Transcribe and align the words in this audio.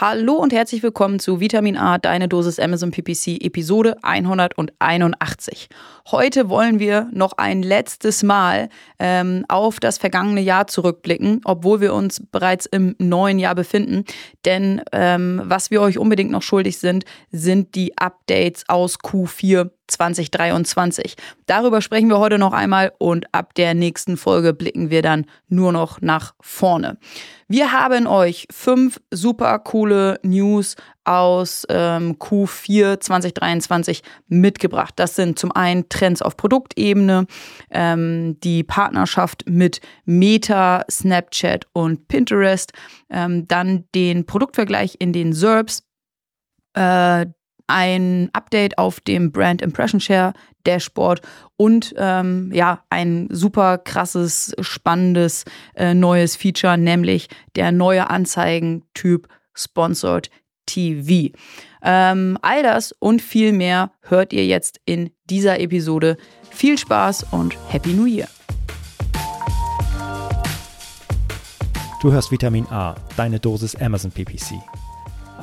Hallo 0.00 0.32
und 0.32 0.52
herzlich 0.52 0.82
willkommen 0.82 1.20
zu 1.20 1.38
Vitamin 1.38 1.76
A, 1.76 1.98
deine 1.98 2.26
Dosis 2.26 2.58
Amazon 2.58 2.90
PPC, 2.90 3.40
Episode 3.40 3.96
181. 4.02 5.68
Heute 6.10 6.48
wollen 6.48 6.80
wir 6.80 7.08
noch 7.12 7.34
ein 7.34 7.62
letztes 7.62 8.24
Mal 8.24 8.70
ähm, 8.98 9.44
auf 9.48 9.78
das 9.78 9.98
vergangene 9.98 10.40
Jahr 10.40 10.66
zurückblicken, 10.66 11.42
obwohl 11.44 11.80
wir 11.80 11.94
uns 11.94 12.20
bereits 12.32 12.66
im 12.66 12.96
neuen 12.98 13.38
Jahr 13.38 13.54
befinden. 13.54 14.02
Denn 14.44 14.82
ähm, 14.90 15.40
was 15.44 15.70
wir 15.70 15.80
euch 15.80 15.96
unbedingt 15.96 16.32
noch 16.32 16.42
schuldig 16.42 16.78
sind, 16.78 17.04
sind 17.30 17.76
die 17.76 17.96
Updates 17.96 18.64
aus 18.68 18.98
Q4 18.98 19.70
2023. 19.86 21.14
Darüber 21.46 21.80
sprechen 21.80 22.08
wir 22.08 22.18
heute 22.18 22.38
noch 22.38 22.52
einmal 22.52 22.92
und 22.98 23.32
ab 23.32 23.54
der 23.54 23.74
nächsten 23.74 24.16
Folge 24.16 24.54
blicken 24.54 24.90
wir 24.90 25.02
dann 25.02 25.26
nur 25.48 25.72
noch 25.72 26.00
nach 26.00 26.34
vorne. 26.40 26.98
Wir 27.48 27.72
haben 27.72 28.06
euch 28.06 28.46
fünf 28.50 29.00
super 29.10 29.58
coole 29.58 30.18
News 30.22 30.76
aus 31.04 31.66
ähm, 31.68 32.16
Q4 32.18 33.00
2023 33.00 34.02
mitgebracht. 34.28 34.94
Das 34.96 35.14
sind 35.14 35.38
zum 35.38 35.52
einen 35.52 35.88
Trends 35.88 36.22
auf 36.22 36.36
Produktebene, 36.36 37.26
ähm, 37.70 38.38
die 38.40 38.64
Partnerschaft 38.64 39.44
mit 39.46 39.80
Meta, 40.06 40.84
Snapchat 40.90 41.66
und 41.74 42.08
Pinterest, 42.08 42.72
ähm, 43.10 43.46
dann 43.46 43.84
den 43.94 44.24
Produktvergleich 44.24 44.96
in 44.98 45.12
den 45.12 45.32
SERPs, 45.34 45.82
äh, 46.74 47.26
ein 47.66 48.30
Update 48.32 48.78
auf 48.78 49.00
dem 49.00 49.32
Brand 49.32 49.62
Impression 49.62 50.00
Share 50.00 50.32
Dashboard 50.64 51.20
und 51.56 51.94
ähm, 51.96 52.50
ja, 52.52 52.82
ein 52.90 53.28
super 53.30 53.78
krasses, 53.78 54.54
spannendes 54.60 55.44
äh, 55.74 55.94
neues 55.94 56.36
Feature, 56.36 56.76
nämlich 56.78 57.28
der 57.56 57.72
neue 57.72 58.10
Anzeigentyp 58.10 59.28
Sponsored 59.54 60.30
TV. 60.66 61.34
Ähm, 61.82 62.38
all 62.42 62.62
das 62.62 62.92
und 62.92 63.20
viel 63.20 63.52
mehr 63.52 63.92
hört 64.00 64.32
ihr 64.32 64.46
jetzt 64.46 64.80
in 64.86 65.10
dieser 65.30 65.60
Episode. 65.60 66.16
Viel 66.50 66.78
Spaß 66.78 67.26
und 67.32 67.56
Happy 67.68 67.92
New 67.92 68.06
Year! 68.06 68.28
Du 72.00 72.12
hörst 72.12 72.30
Vitamin 72.30 72.66
A, 72.66 72.96
deine 73.16 73.40
Dosis 73.40 73.74
Amazon 73.76 74.10
PPC 74.10 74.54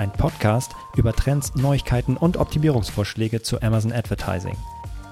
ein 0.02 0.11
Podcast 0.11 0.72
über 0.95 1.13
Trends, 1.13 1.53
Neuigkeiten 1.56 2.17
und 2.17 2.38
Optimierungsvorschläge 2.38 3.41
zu 3.41 3.61
Amazon 3.61 3.94
Advertising. 3.94 4.58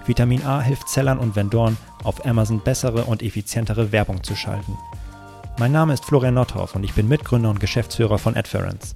Vitamin 0.09 0.43
A 0.43 0.59
hilft 0.59 0.89
Sellern 0.89 1.19
und 1.19 1.35
Vendoren, 1.35 1.77
auf 2.03 2.25
Amazon 2.25 2.61
bessere 2.61 3.03
und 3.03 3.21
effizientere 3.21 3.91
Werbung 3.91 4.23
zu 4.23 4.35
schalten. 4.35 4.75
Mein 5.59 5.71
Name 5.71 5.93
ist 5.93 6.03
Florian 6.03 6.33
Nothoff 6.33 6.73
und 6.73 6.83
ich 6.83 6.95
bin 6.95 7.07
Mitgründer 7.07 7.51
und 7.51 7.59
Geschäftsführer 7.59 8.17
von 8.17 8.35
Adference. 8.35 8.95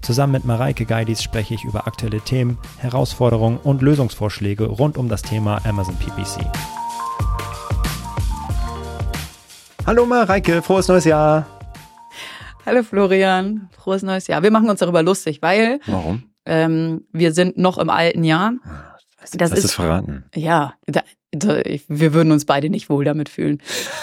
Zusammen 0.00 0.32
mit 0.32 0.46
Mareike 0.46 0.86
Geidis 0.86 1.22
spreche 1.22 1.52
ich 1.52 1.64
über 1.64 1.86
aktuelle 1.86 2.22
Themen, 2.22 2.56
Herausforderungen 2.78 3.58
und 3.58 3.82
Lösungsvorschläge 3.82 4.64
rund 4.64 4.96
um 4.96 5.10
das 5.10 5.20
Thema 5.20 5.60
Amazon 5.66 5.96
PPC. 5.96 6.46
Hallo 9.86 10.06
Mareike, 10.06 10.62
frohes 10.62 10.88
neues 10.88 11.04
Jahr! 11.04 11.46
Hallo 12.64 12.82
Florian, 12.82 13.68
frohes 13.70 14.02
neues 14.02 14.28
Jahr. 14.28 14.42
Wir 14.42 14.50
machen 14.50 14.70
uns 14.70 14.80
darüber 14.80 15.02
lustig, 15.02 15.42
weil 15.42 15.80
Warum? 15.86 16.22
Ähm, 16.46 17.06
wir 17.12 17.32
sind 17.32 17.56
noch 17.56 17.78
im 17.78 17.90
alten 17.90 18.24
Jahr. 18.24 18.52
Das 19.32 19.52
ist, 19.52 19.64
ist 19.64 19.72
verraten. 19.72 20.24
Ja, 20.34 20.74
da, 20.86 21.02
da, 21.32 21.60
wir 21.88 22.14
würden 22.14 22.32
uns 22.32 22.44
beide 22.44 22.70
nicht 22.70 22.88
wohl 22.88 23.04
damit 23.04 23.28
fühlen. 23.28 23.60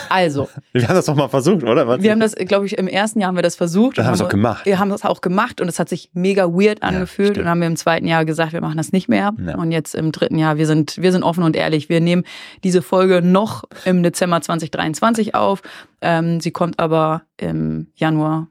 Also. 0.09 0.49
wir 0.73 0.87
haben 0.87 0.95
das 0.95 1.05
doch 1.05 1.15
mal 1.15 1.27
versucht, 1.27 1.63
oder? 1.63 1.87
Was? 1.87 2.01
Wir 2.01 2.11
haben 2.11 2.19
das, 2.19 2.35
glaube 2.35 2.65
ich, 2.65 2.77
im 2.77 2.87
ersten 2.87 3.19
Jahr 3.19 3.29
haben 3.29 3.35
wir 3.35 3.43
das 3.43 3.55
versucht. 3.55 3.97
Da 3.97 4.03
haben 4.03 4.11
wir 4.11 4.15
es 4.15 4.21
auch 4.21 4.29
gemacht. 4.29 4.65
Wir 4.65 4.79
haben 4.79 4.89
das 4.89 5.03
auch 5.05 5.21
gemacht 5.21 5.61
und 5.61 5.67
es 5.67 5.79
hat 5.79 5.89
sich 5.89 6.09
mega 6.13 6.47
weird 6.51 6.83
angefühlt. 6.83 7.37
Ja, 7.37 7.43
und 7.43 7.49
haben 7.49 7.61
wir 7.61 7.67
im 7.67 7.75
zweiten 7.75 8.07
Jahr 8.07 8.25
gesagt, 8.25 8.53
wir 8.53 8.61
machen 8.61 8.77
das 8.77 8.91
nicht 8.91 9.07
mehr. 9.07 9.33
Ja. 9.45 9.55
Und 9.55 9.71
jetzt 9.71 9.95
im 9.95 10.11
dritten 10.11 10.37
Jahr, 10.37 10.57
wir 10.57 10.67
sind, 10.67 10.97
wir 10.97 11.11
sind 11.11 11.23
offen 11.23 11.43
und 11.43 11.55
ehrlich. 11.55 11.89
Wir 11.89 12.01
nehmen 12.01 12.23
diese 12.63 12.81
Folge 12.81 13.21
noch 13.21 13.63
im 13.85 14.03
Dezember 14.03 14.41
2023 14.41 15.35
auf. 15.35 15.61
Ähm, 16.01 16.39
sie 16.41 16.51
kommt 16.51 16.79
aber 16.79 17.23
im 17.37 17.87
Januar 17.95 18.47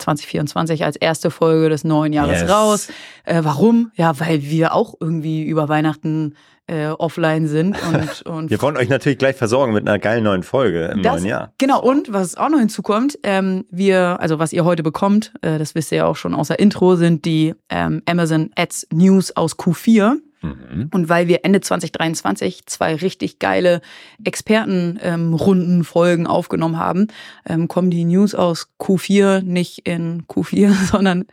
2024 0.00 0.84
als 0.84 0.96
erste 0.96 1.30
Folge 1.30 1.68
des 1.68 1.84
neuen 1.84 2.12
Jahres 2.12 2.42
yes. 2.42 2.50
raus. 2.50 2.88
Äh, 3.24 3.40
warum? 3.42 3.92
Ja, 3.94 4.18
weil 4.18 4.42
wir 4.42 4.74
auch 4.74 4.94
irgendwie 5.00 5.44
über 5.44 5.68
Weihnachten 5.68 6.34
äh, 6.70 6.86
offline 6.86 7.48
sind 7.48 7.76
und, 7.82 8.22
und 8.26 8.50
wir 8.50 8.62
wollen 8.62 8.76
euch 8.76 8.88
natürlich 8.88 9.18
gleich 9.18 9.36
versorgen 9.36 9.72
mit 9.72 9.88
einer 9.88 9.98
geilen 9.98 10.22
neuen 10.22 10.44
Folge 10.44 10.86
im 10.94 11.02
das, 11.02 11.14
neuen 11.14 11.26
Jahr. 11.26 11.52
Genau 11.58 11.82
und 11.82 12.12
was 12.12 12.36
auch 12.36 12.48
noch 12.48 12.60
hinzukommt, 12.60 13.18
ähm, 13.24 13.64
wir 13.70 14.18
also 14.20 14.38
was 14.38 14.52
ihr 14.52 14.64
heute 14.64 14.82
bekommt, 14.82 15.32
äh, 15.42 15.58
das 15.58 15.74
wisst 15.74 15.90
ihr 15.90 15.98
ja 15.98 16.06
auch 16.06 16.16
schon 16.16 16.34
außer 16.34 16.58
Intro, 16.58 16.94
sind 16.94 17.24
die 17.24 17.54
ähm, 17.70 18.02
Amazon 18.06 18.50
Ads 18.54 18.86
News 18.92 19.36
aus 19.36 19.58
Q4. 19.58 20.18
Mhm. 20.42 20.88
Und 20.92 21.08
weil 21.08 21.28
wir 21.28 21.44
Ende 21.44 21.60
2023 21.60 22.66
zwei 22.66 22.94
richtig 22.94 23.38
geile 23.38 23.80
Expertenrunden-Folgen 24.24 26.24
ähm, 26.24 26.30
aufgenommen 26.30 26.78
haben, 26.78 27.08
ähm, 27.46 27.68
kommen 27.68 27.90
die 27.90 28.04
News 28.04 28.34
aus 28.34 28.70
Q4 28.78 29.42
nicht 29.42 29.86
in 29.86 30.24
Q4, 30.26 30.72
sondern 30.90 31.26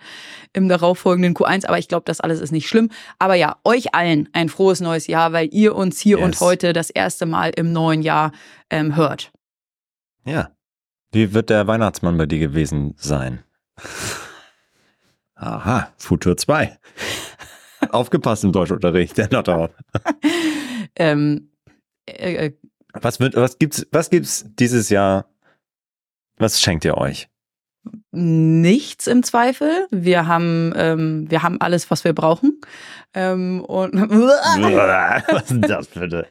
im 0.54 0.68
darauffolgenden 0.68 1.36
Q1. 1.36 1.66
Aber 1.68 1.78
ich 1.78 1.88
glaube, 1.88 2.04
das 2.06 2.20
alles 2.20 2.42
ist 2.42 2.52
nicht 2.52 2.68
schlimm. 2.68 2.90
Aber 3.18 3.36
ja, 3.36 3.56
euch 3.64 3.96
allen 3.96 4.28
ein 4.34 4.50
frohes 4.50 4.82
neues 4.82 5.08
Jahr, 5.08 5.32
weil 5.32 5.48
ihr 5.54 5.74
uns 5.76 6.00
hier 6.00 6.18
yes. 6.18 6.26
und 6.26 6.40
heute 6.42 6.74
das 6.74 6.90
erste 6.90 7.26
Mal 7.26 7.52
im 7.56 7.72
neuen 7.72 8.02
Jahr 8.02 8.34
ähm, 8.70 8.98
hört. 8.98 9.32
Ja. 10.26 10.52
Wie 11.14 11.34
wird 11.34 11.50
der 11.50 11.66
Weihnachtsmann 11.68 12.18
bei 12.18 12.26
dir 12.26 12.40
gewesen 12.40 12.94
sein? 12.98 13.40
Aha, 15.36 15.94
Futur 15.98 16.36
2. 16.36 16.78
Aufgepasst 17.92 18.44
im 18.44 18.52
Deutschunterricht, 18.52 19.18
der 19.18 19.30
Notterhoff. 19.32 19.72
ähm, 20.96 21.50
äh, 22.06 22.48
äh, 22.48 22.54
was, 22.94 23.20
wird, 23.20 23.36
was, 23.36 23.58
gibt's, 23.58 23.86
was 23.92 24.10
gibt's 24.10 24.46
dieses 24.60 24.90
Jahr? 24.90 25.26
Was 26.38 26.62
schenkt 26.62 26.86
ihr 26.86 26.98
euch? 26.98 27.28
Nichts 28.12 29.08
im 29.08 29.24
Zweifel. 29.24 29.88
Wir 29.92 30.28
haben, 30.28 30.74
ähm, 30.76 31.30
wir 31.30 31.44
haben 31.44 31.62
alles, 31.62 31.90
was 31.92 32.04
wir 32.04 32.14
brauchen. 32.14 32.60
Ähm, 33.14 33.64
und 33.64 33.94
was 34.10 35.52
ist 35.52 35.70
das 35.70 35.88
bitte? 35.88 36.28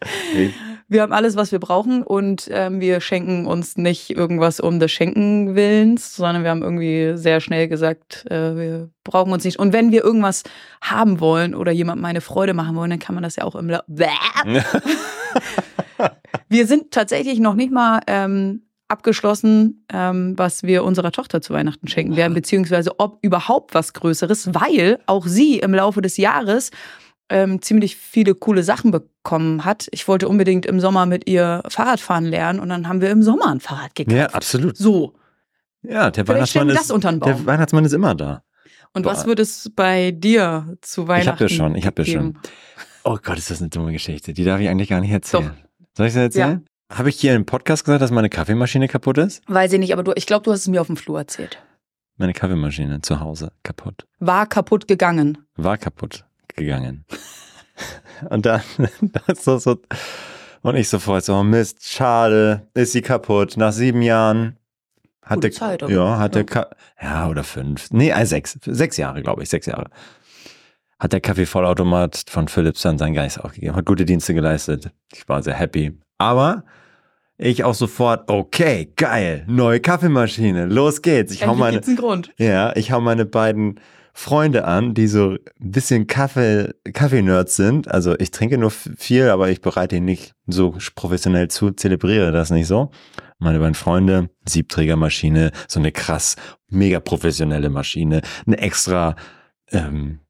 Wir 0.88 1.02
haben 1.02 1.12
alles, 1.12 1.34
was 1.34 1.50
wir 1.50 1.58
brauchen 1.58 2.04
und 2.04 2.48
ähm, 2.52 2.80
wir 2.80 3.00
schenken 3.00 3.46
uns 3.46 3.76
nicht 3.76 4.10
irgendwas 4.10 4.60
um 4.60 4.78
des 4.78 4.92
Schenken 4.92 5.56
Willens, 5.56 6.14
sondern 6.14 6.44
wir 6.44 6.50
haben 6.50 6.62
irgendwie 6.62 7.16
sehr 7.16 7.40
schnell 7.40 7.66
gesagt, 7.66 8.24
äh, 8.30 8.56
wir 8.56 8.90
brauchen 9.02 9.32
uns 9.32 9.44
nicht. 9.44 9.58
Und 9.58 9.72
wenn 9.72 9.90
wir 9.90 10.04
irgendwas 10.04 10.44
haben 10.80 11.18
wollen 11.18 11.56
oder 11.56 11.72
jemandem 11.72 12.04
eine 12.04 12.20
Freude 12.20 12.54
machen 12.54 12.76
wollen, 12.76 12.90
dann 12.90 13.00
kann 13.00 13.16
man 13.16 13.24
das 13.24 13.34
ja 13.34 13.42
auch 13.42 13.56
im 13.56 13.68
La 13.68 13.82
Wir 16.48 16.66
sind 16.68 16.92
tatsächlich 16.92 17.40
noch 17.40 17.54
nicht 17.54 17.72
mal 17.72 18.00
ähm, 18.06 18.62
abgeschlossen, 18.88 19.84
ähm, 19.92 20.34
was 20.36 20.62
wir 20.62 20.84
unserer 20.84 21.10
Tochter 21.10 21.40
zu 21.40 21.52
Weihnachten 21.52 21.88
schenken 21.88 22.16
werden, 22.16 22.34
beziehungsweise 22.34 23.00
ob 23.00 23.18
überhaupt 23.22 23.74
was 23.74 23.92
Größeres, 23.92 24.54
weil 24.54 25.00
auch 25.06 25.26
sie 25.26 25.58
im 25.58 25.74
Laufe 25.74 26.00
des 26.00 26.16
Jahres 26.16 26.70
ähm, 27.28 27.60
ziemlich 27.62 27.96
viele 27.96 28.34
coole 28.34 28.62
Sachen 28.62 28.90
bekommen 28.90 29.64
hat. 29.64 29.88
Ich 29.90 30.06
wollte 30.08 30.28
unbedingt 30.28 30.66
im 30.66 30.80
Sommer 30.80 31.06
mit 31.06 31.28
ihr 31.28 31.62
Fahrradfahren 31.68 32.24
lernen 32.24 32.60
und 32.60 32.68
dann 32.68 32.88
haben 32.88 33.00
wir 33.00 33.10
im 33.10 33.22
Sommer 33.22 33.48
ein 33.48 33.60
Fahrrad 33.60 33.94
gekauft. 33.94 34.16
Ja, 34.16 34.26
absolut. 34.26 34.76
So. 34.76 35.14
Ja, 35.82 36.10
der 36.10 36.26
Weihnachtsmann 36.26 36.68
ist, 36.68 36.90
der 36.90 37.46
Weihnachtsmann 37.46 37.84
ist 37.84 37.92
immer 37.92 38.14
da. 38.14 38.42
Und 38.92 39.02
Boah. 39.02 39.12
was 39.12 39.26
wird 39.26 39.40
es 39.40 39.70
bei 39.74 40.10
dir 40.10 40.76
zu 40.80 41.06
Weihnachten? 41.06 41.28
Ich 41.28 41.32
habe 41.32 41.44
ja 41.44 41.48
schon, 41.48 41.74
ich 41.74 41.86
habe 41.86 42.02
ja 42.02 42.12
schon. 42.12 42.38
Oh 43.04 43.18
Gott, 43.22 43.38
ist 43.38 43.50
das 43.50 43.60
eine 43.60 43.68
dumme 43.68 43.92
Geschichte. 43.92 44.32
Die 44.32 44.44
darf 44.44 44.60
ich 44.60 44.68
eigentlich 44.68 44.88
gar 44.88 45.00
nicht 45.00 45.10
erzählen. 45.10 45.54
Doch. 45.54 45.86
Soll 45.96 46.06
ich 46.06 46.12
sie 46.12 46.20
erzählen? 46.20 46.64
Ja. 46.90 46.96
Habe 46.98 47.08
ich 47.08 47.16
hier 47.16 47.34
im 47.34 47.46
Podcast 47.46 47.84
gesagt, 47.84 48.02
dass 48.02 48.10
meine 48.10 48.28
Kaffeemaschine 48.28 48.88
kaputt 48.88 49.18
ist? 49.18 49.42
Weiß 49.48 49.72
ich 49.72 49.78
nicht, 49.78 49.92
aber 49.92 50.02
du, 50.02 50.12
ich 50.14 50.26
glaube, 50.26 50.44
du 50.44 50.52
hast 50.52 50.60
es 50.60 50.68
mir 50.68 50.80
auf 50.80 50.86
dem 50.86 50.96
Flur 50.96 51.18
erzählt. 51.18 51.58
Meine 52.16 52.32
Kaffeemaschine 52.32 53.02
zu 53.02 53.20
Hause 53.20 53.52
kaputt. 53.62 54.06
War 54.18 54.46
kaputt 54.46 54.88
gegangen. 54.88 55.38
War 55.56 55.76
kaputt 55.78 56.25
gegangen. 56.56 57.04
und 58.30 58.46
dann, 58.46 58.62
das 59.26 59.44
so, 59.44 59.58
so, 59.58 59.78
und 60.62 60.76
ich 60.76 60.88
sofort 60.88 61.24
so, 61.24 61.42
Mist, 61.44 61.88
schade, 61.88 62.66
ist 62.74 62.92
sie 62.92 63.02
kaputt. 63.02 63.56
Nach 63.56 63.72
sieben 63.72 64.02
Jahren 64.02 64.56
hat 65.22 65.42
der, 65.42 65.52
Zeit, 65.52 65.82
oder? 65.82 65.92
ja, 65.92 66.18
hat 66.18 66.36
ja. 66.36 66.42
der, 66.42 66.70
ja, 67.02 67.28
oder 67.28 67.44
fünf, 67.44 67.90
nee, 67.90 68.12
also 68.12 68.30
sechs, 68.30 68.58
sechs 68.64 68.96
Jahre, 68.96 69.22
glaube 69.22 69.42
ich, 69.42 69.48
sechs 69.48 69.66
Jahre. 69.66 69.90
Hat 70.98 71.12
der 71.12 71.20
Kaffeevollautomat 71.20 72.24
von 72.28 72.48
Philips 72.48 72.82
dann 72.82 72.96
seinen 72.96 73.14
Geist 73.14 73.38
aufgegeben, 73.38 73.76
hat 73.76 73.84
gute 73.84 74.04
Dienste 74.04 74.34
geleistet. 74.34 74.90
Ich 75.12 75.28
war 75.28 75.42
sehr 75.42 75.54
happy. 75.54 75.98
Aber 76.18 76.64
ich 77.38 77.64
auch 77.64 77.74
sofort, 77.74 78.30
okay, 78.30 78.92
geil, 78.96 79.44
neue 79.46 79.80
Kaffeemaschine, 79.80 80.66
los 80.66 81.02
geht's. 81.02 81.32
Ich 81.32 81.46
hau 81.46 81.54
meine, 81.54 81.82
ja, 82.38 82.74
ich 82.74 82.92
hau 82.92 83.00
meine 83.00 83.26
beiden 83.26 83.78
Freunde 84.18 84.64
an, 84.64 84.94
die 84.94 85.08
so 85.08 85.32
ein 85.32 85.70
bisschen 85.70 86.06
Kaffee, 86.06 86.72
Kaffee-Nerds 86.90 87.54
sind. 87.54 87.86
Also 87.88 88.18
ich 88.18 88.30
trinke 88.30 88.56
nur 88.56 88.70
viel, 88.70 89.28
aber 89.28 89.50
ich 89.50 89.60
bereite 89.60 89.96
ihn 89.96 90.06
nicht 90.06 90.34
so 90.46 90.74
professionell 90.94 91.48
zu, 91.48 91.70
zelebriere 91.72 92.32
das 92.32 92.50
nicht 92.50 92.66
so. 92.66 92.90
meine 93.38 93.58
beiden 93.58 93.74
Freunde, 93.74 94.30
Siebträgermaschine, 94.48 95.52
so 95.68 95.80
eine 95.80 95.92
krass, 95.92 96.36
mega 96.70 96.98
professionelle 96.98 97.68
Maschine, 97.68 98.22
eine 98.46 98.56
extra, 98.56 99.16
ähm, 99.70 100.20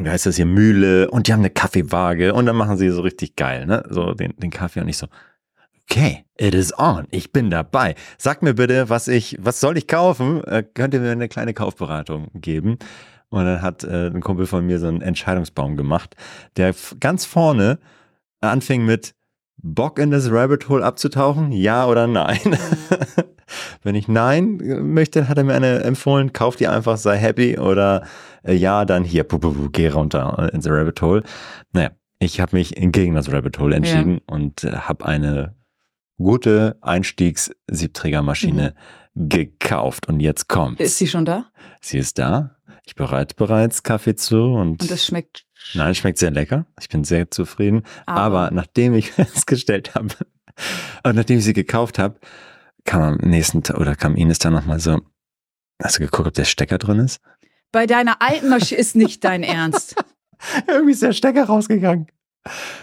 wie 0.00 0.08
heißt 0.08 0.26
das 0.26 0.36
hier, 0.36 0.46
Mühle 0.46 1.10
und 1.10 1.26
die 1.26 1.32
haben 1.32 1.40
eine 1.40 1.50
Kaffeewaage 1.50 2.32
und 2.32 2.46
dann 2.46 2.54
machen 2.54 2.76
sie 2.76 2.88
so 2.90 3.02
richtig 3.02 3.34
geil, 3.34 3.66
ne? 3.66 3.82
So 3.90 4.14
den, 4.14 4.36
den 4.36 4.50
Kaffee 4.50 4.80
und 4.80 4.88
ich 4.88 4.96
so, 4.96 5.08
okay, 5.90 6.24
it 6.36 6.54
is 6.54 6.72
on, 6.78 7.06
ich 7.10 7.32
bin 7.32 7.50
dabei. 7.50 7.94
Sag 8.18 8.42
mir 8.42 8.54
bitte, 8.54 8.88
was 8.88 9.08
ich, 9.08 9.36
was 9.40 9.60
soll 9.60 9.76
ich 9.76 9.86
kaufen? 9.86 10.44
Äh, 10.44 10.62
könnt 10.62 10.94
ihr 10.94 11.00
mir 11.00 11.12
eine 11.12 11.28
kleine 11.28 11.54
Kaufberatung 11.54 12.28
geben? 12.34 12.78
Und 13.30 13.44
dann 13.44 13.62
hat 13.62 13.84
äh, 13.84 14.06
ein 14.06 14.20
Kumpel 14.20 14.46
von 14.46 14.66
mir 14.66 14.78
so 14.78 14.88
einen 14.88 15.02
Entscheidungsbaum 15.02 15.76
gemacht, 15.76 16.16
der 16.56 16.74
ganz 17.00 17.24
vorne 17.24 17.78
anfing 18.40 18.84
mit 18.84 19.14
Bock 19.60 19.98
in 19.98 20.10
das 20.10 20.30
Rabbit 20.30 20.68
Hole 20.68 20.84
abzutauchen? 20.84 21.52
Ja 21.52 21.86
oder 21.86 22.06
nein? 22.06 22.38
Wenn 23.82 23.94
ich 23.94 24.08
nein 24.08 24.58
möchte, 24.82 25.28
hat 25.28 25.38
er 25.38 25.44
mir 25.44 25.54
eine 25.54 25.80
empfohlen, 25.80 26.32
kauf 26.32 26.56
die 26.56 26.68
einfach, 26.68 26.96
sei 26.96 27.16
happy 27.16 27.58
oder 27.58 28.06
äh, 28.44 28.54
ja, 28.54 28.84
dann 28.84 29.04
hier, 29.04 29.24
puh, 29.24 29.38
puh, 29.38 29.52
puh, 29.52 29.68
geh 29.72 29.88
runter 29.88 30.50
ins 30.52 30.68
Rabbit 30.68 31.02
Hole. 31.02 31.22
Naja, 31.72 31.90
ich 32.18 32.40
habe 32.40 32.56
mich 32.56 32.74
gegen 32.76 33.14
das 33.14 33.32
Rabbit 33.32 33.58
Hole 33.58 33.74
entschieden 33.74 34.20
ja. 34.28 34.34
und 34.34 34.64
äh, 34.64 34.72
habe 34.72 35.06
eine 35.06 35.57
gute 36.18 36.76
Einstiegs-Siebträgermaschine 36.82 38.74
mhm. 39.14 39.28
gekauft 39.28 40.08
und 40.08 40.20
jetzt 40.20 40.48
kommt. 40.48 40.80
Ist 40.80 40.98
sie 40.98 41.06
schon 41.06 41.24
da? 41.24 41.46
Sie 41.80 41.98
ist 41.98 42.18
da. 42.18 42.56
Ich 42.84 42.94
bereite 42.94 43.34
bereits 43.34 43.82
Kaffee 43.82 44.14
zu 44.16 44.42
und. 44.54 44.82
Und 44.82 44.90
das 44.90 45.06
schmeckt. 45.06 45.44
Nein, 45.74 45.90
es 45.90 45.98
schmeckt 45.98 46.18
sehr 46.18 46.30
lecker. 46.30 46.66
Ich 46.80 46.88
bin 46.88 47.04
sehr 47.04 47.30
zufrieden. 47.30 47.82
Aber, 48.06 48.20
Aber 48.20 48.54
nachdem 48.54 48.94
ich 48.94 49.10
festgestellt 49.12 49.94
habe 49.94 50.14
und 51.04 51.14
nachdem 51.16 51.38
ich 51.38 51.44
sie 51.44 51.52
gekauft 51.52 51.98
habe, 51.98 52.18
kam 52.84 53.02
am 53.02 53.16
nächsten 53.16 53.62
Tag 53.62 53.78
oder 53.78 53.94
kam 53.94 54.16
Ines 54.16 54.38
dann 54.38 54.54
nochmal 54.54 54.80
so, 54.80 55.00
hast 55.82 55.98
du 55.98 56.00
geguckt, 56.00 56.28
ob 56.28 56.34
der 56.34 56.44
Stecker 56.44 56.78
drin 56.78 57.00
ist? 57.00 57.20
Bei 57.70 57.86
deiner 57.86 58.22
alten 58.22 58.48
Maschine 58.48 58.80
ist 58.80 58.96
nicht 58.96 59.24
dein 59.24 59.42
Ernst. 59.42 59.94
Irgendwie 60.66 60.92
ist 60.92 61.02
der 61.02 61.12
Stecker 61.12 61.44
rausgegangen. 61.44 62.06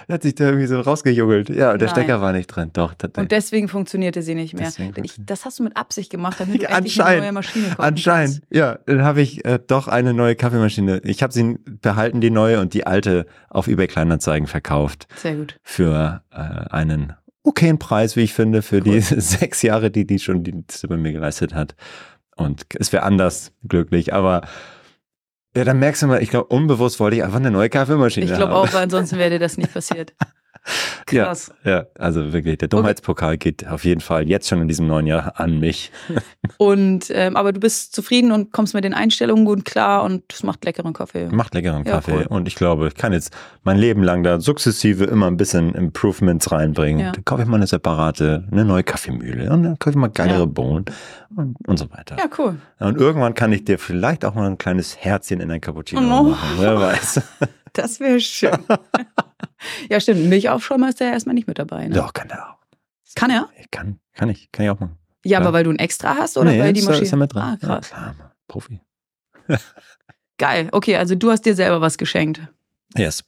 Er 0.08 0.14
hat 0.16 0.24
sich 0.24 0.36
da 0.36 0.46
irgendwie 0.46 0.68
so 0.68 0.80
rausgejugelt. 0.80 1.50
Ja, 1.50 1.78
der 1.78 1.88
Nein. 1.88 1.90
Stecker 1.90 2.22
war 2.22 2.34
nicht 2.34 2.48
drin. 2.48 2.72
Doch. 2.74 2.94
Und 3.18 3.32
deswegen 3.32 3.68
funktionierte 3.68 4.22
sie 4.22 4.36
nicht 4.36 4.54
mehr. 4.54 4.72
Ich, 5.02 5.16
das 5.18 5.46
hast 5.46 5.60
du 5.60 5.64
mit 5.64 5.76
Absicht 5.78 6.12
gemacht, 6.12 6.40
damit 6.40 6.62
du 6.62 6.68
endlich 6.70 7.02
eine 7.02 7.22
neue 7.22 7.32
Maschine 7.32 7.66
kommst. 7.68 7.80
Anscheinend. 7.80 8.42
Ja, 8.52 8.80
dann 8.86 9.04
habe 9.04 9.22
ich 9.22 9.46
äh, 9.46 9.60
doch 9.66 9.88
eine 9.88 10.14
neue 10.14 10.36
Kaffeemaschine. 10.36 11.02
Ich 11.04 11.24
habe 11.24 11.34
sie 11.34 11.58
behalten, 11.66 12.22
die 12.22 12.32
neue, 12.32 12.60
und 12.60 12.74
die 12.74 12.86
alte 12.86 13.26
auf 13.50 13.68
eBay 13.68 13.88
Kleinanzeigen 13.88 14.48
verkauft. 14.48 15.08
Sehr 15.16 15.36
gut. 15.36 15.58
Für 15.64 16.24
äh, 16.32 16.38
einen 16.38 17.14
okayen 17.44 17.80
Preis, 17.80 18.16
wie 18.16 18.22
ich 18.22 18.34
finde, 18.34 18.62
für 18.62 18.78
cool. 18.78 18.84
die 18.84 19.00
sechs 19.02 19.62
Jahre, 19.62 19.92
die 19.92 20.06
die 20.06 20.20
schon 20.20 20.44
Dienste 20.44 20.88
bei 20.88 20.98
mir 20.98 21.14
geleistet 21.14 21.54
hat. 21.54 21.76
Und 22.36 22.66
es 22.78 22.92
wäre 22.92 23.04
anders 23.04 23.54
glücklich, 23.64 24.14
aber 24.14 24.42
ja, 25.56 25.64
dann 25.64 25.80
merkst 25.80 26.02
du 26.02 26.08
mal, 26.08 26.22
ich 26.22 26.30
glaube, 26.30 26.48
unbewusst 26.48 27.00
wollte 27.00 27.18
ich 27.18 27.24
einfach 27.24 27.40
eine 27.40 27.52
neue 27.52 27.70
Kaffeemaschine 27.70 28.26
Ich 28.26 28.34
glaube 28.34 28.54
auch, 28.54 28.72
weil 28.74 28.84
ansonsten 28.84 29.18
wäre 29.18 29.30
dir 29.30 29.40
das 29.40 29.58
nicht 29.58 29.74
passiert. 29.74 30.14
Krass. 31.06 31.54
Ja, 31.64 31.72
ja, 31.72 31.86
also 32.00 32.34
wirklich, 32.34 32.58
der 32.58 32.68
Dummheitspokal 32.68 33.38
geht 33.38 33.68
auf 33.68 33.86
jeden 33.86 34.02
Fall 34.02 34.28
jetzt 34.28 34.48
schon 34.48 34.62
in 34.62 34.68
diesem 34.68 34.88
neuen 34.88 35.08
Jahr 35.08 35.40
an 35.40 35.60
mich. 35.60 35.92
und 36.58 37.06
ähm, 37.10 37.36
aber 37.36 37.54
du 37.54 37.60
bist 37.60 37.96
zufrieden 37.96 38.32
und 38.32 38.52
kommst 38.52 38.74
mit 38.74 38.84
den 38.84 38.94
Einstellungen 38.94 39.46
gut 39.46 39.66
klar 39.66 40.04
und 40.04 40.24
es 40.32 40.44
macht 40.44 40.66
leckeren 40.66 40.94
Kaffee. 40.94 41.28
Macht 41.28 41.54
leckeren 41.54 41.84
ja, 41.86 41.92
Kaffee. 41.92 42.14
Cool. 42.14 42.26
Und 42.28 42.48
ich 42.48 42.56
glaube, 42.56 42.88
ich 42.88 42.96
kann 42.96 43.14
jetzt 43.14 43.36
mein 43.64 43.78
Leben 43.78 44.04
lang 44.04 44.24
da 44.24 44.40
sukzessive 44.40 45.04
immer 45.06 45.28
ein 45.28 45.38
bisschen 45.38 45.76
Improvements 45.76 46.52
reinbringen. 46.52 47.06
Ja. 47.06 47.12
Dann 47.12 47.26
kaufe 47.26 47.44
ich 47.44 47.48
mal 47.48 47.58
eine 47.58 47.68
separate, 47.68 48.48
eine 48.52 48.66
neue 48.66 48.84
Kaffeemühle 48.84 49.52
und 49.52 49.64
dann 49.64 49.80
kaufe 49.80 49.92
ich 49.92 49.96
mal 49.98 50.08
geilere 50.08 50.40
ja. 50.40 50.46
Bohnen 50.46 50.86
und, 51.36 51.56
und 51.68 51.78
so 51.78 51.92
weiter. 51.92 52.18
Ja, 52.18 52.26
cool. 52.40 52.58
Und 52.80 52.98
irgendwann 52.98 53.36
kann 53.36 53.52
ich 53.52 53.66
dir 53.66 53.78
vielleicht 53.78 54.26
auch 54.26 54.34
mal 54.34 54.50
ein 54.50 54.58
kleines 54.58 54.98
Herzchen 54.98 55.40
in 55.40 55.52
ein 55.52 55.62
Cappuccino 55.62 56.02
oh. 56.02 56.24
machen. 56.24 56.50
Wer 56.58 56.80
weiß. 56.80 57.22
Das 57.76 58.00
wäre 58.00 58.22
schön. 58.22 58.58
ja, 59.90 60.00
stimmt. 60.00 60.26
Milchaufschäumer 60.26 60.90
ist 60.90 61.00
ja 61.00 61.08
erstmal 61.08 61.36
nicht 61.36 61.48
mit 61.48 61.60
dabei. 61.60 61.88
Ne? 61.88 61.96
Doch, 61.96 62.14
kann 62.14 62.30
er 62.30 62.52
auch. 62.52 62.58
Kann 63.16 63.32
er? 63.32 63.50
Kann, 63.72 64.00
kann 64.14 64.30
ich. 64.30 64.52
Kann 64.52 64.66
ich 64.66 64.72
auch 64.72 64.80
machen. 64.80 64.98
Ja, 65.24 65.40
aber 65.40 65.54
weil 65.54 65.64
du 65.64 65.72
ein 65.72 65.80
Extra 65.80 66.16
hast 66.16 66.38
oder 66.38 66.52
nee, 66.52 66.60
weil 66.60 66.74
die 66.74 66.84
Maschine? 66.84 67.04
ist 67.04 67.12
ja 67.12 67.18
mit 67.18 67.34
drin. 67.34 67.42
Ah, 67.42 67.58
krass. 67.60 67.90
Ja, 67.90 68.14
klar, 68.14 68.36
Profi. 68.48 68.82
Geil. 70.38 70.70
Okay, 70.72 70.98
also 70.98 71.16
du 71.16 71.32
hast 71.32 71.46
dir 71.46 71.56
selber 71.56 71.82
was 71.82 71.98
geschenkt. 71.98 72.42
Yes. 72.96 73.24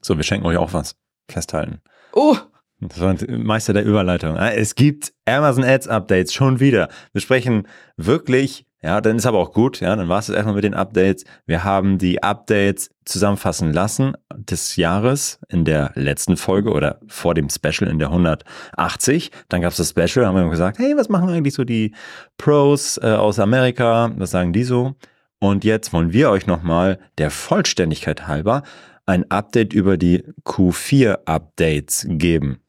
So, 0.00 0.16
wir 0.16 0.24
schenken 0.24 0.46
euch 0.46 0.56
auch 0.56 0.72
was. 0.72 0.96
Festhalten. 1.28 1.80
Oh. 2.12 2.36
Das 2.78 3.00
war 3.00 3.10
ein 3.10 3.42
Meister 3.42 3.72
der 3.72 3.84
Überleitung. 3.84 4.36
Ah, 4.36 4.50
es 4.50 4.74
gibt 4.74 5.12
Amazon 5.24 5.64
Ads 5.64 5.88
Updates 5.88 6.32
schon 6.32 6.60
wieder. 6.60 6.88
Wir 7.12 7.20
sprechen 7.20 7.66
wirklich 7.96 8.66
ja, 8.86 9.00
dann 9.00 9.16
ist 9.16 9.26
aber 9.26 9.40
auch 9.40 9.52
gut. 9.52 9.80
Ja, 9.80 9.96
dann 9.96 10.08
war 10.08 10.20
es 10.20 10.28
erstmal 10.28 10.54
mit 10.54 10.62
den 10.62 10.74
Updates. 10.74 11.24
Wir 11.44 11.64
haben 11.64 11.98
die 11.98 12.22
Updates 12.22 12.88
zusammenfassen 13.04 13.72
lassen 13.72 14.12
des 14.32 14.76
Jahres 14.76 15.40
in 15.48 15.64
der 15.64 15.90
letzten 15.96 16.36
Folge 16.36 16.70
oder 16.70 17.00
vor 17.08 17.34
dem 17.34 17.48
Special 17.50 17.90
in 17.90 17.98
der 17.98 18.10
180. 18.10 19.32
Dann 19.48 19.60
gab 19.60 19.72
es 19.72 19.78
das 19.78 19.90
Special, 19.90 20.24
haben 20.24 20.36
wir 20.36 20.48
gesagt, 20.48 20.78
hey, 20.78 20.96
was 20.96 21.08
machen 21.08 21.30
eigentlich 21.30 21.54
so 21.54 21.64
die 21.64 21.96
Pros 22.38 22.96
äh, 23.02 23.06
aus 23.06 23.40
Amerika? 23.40 24.12
Was 24.18 24.30
sagen 24.30 24.52
die 24.52 24.62
so? 24.62 24.94
Und 25.40 25.64
jetzt 25.64 25.92
wollen 25.92 26.12
wir 26.12 26.30
euch 26.30 26.46
nochmal 26.46 27.00
der 27.18 27.32
Vollständigkeit 27.32 28.28
halber 28.28 28.62
ein 29.04 29.28
Update 29.32 29.72
über 29.72 29.96
die 29.96 30.22
Q4 30.44 31.26
Updates 31.26 32.06
geben. 32.08 32.60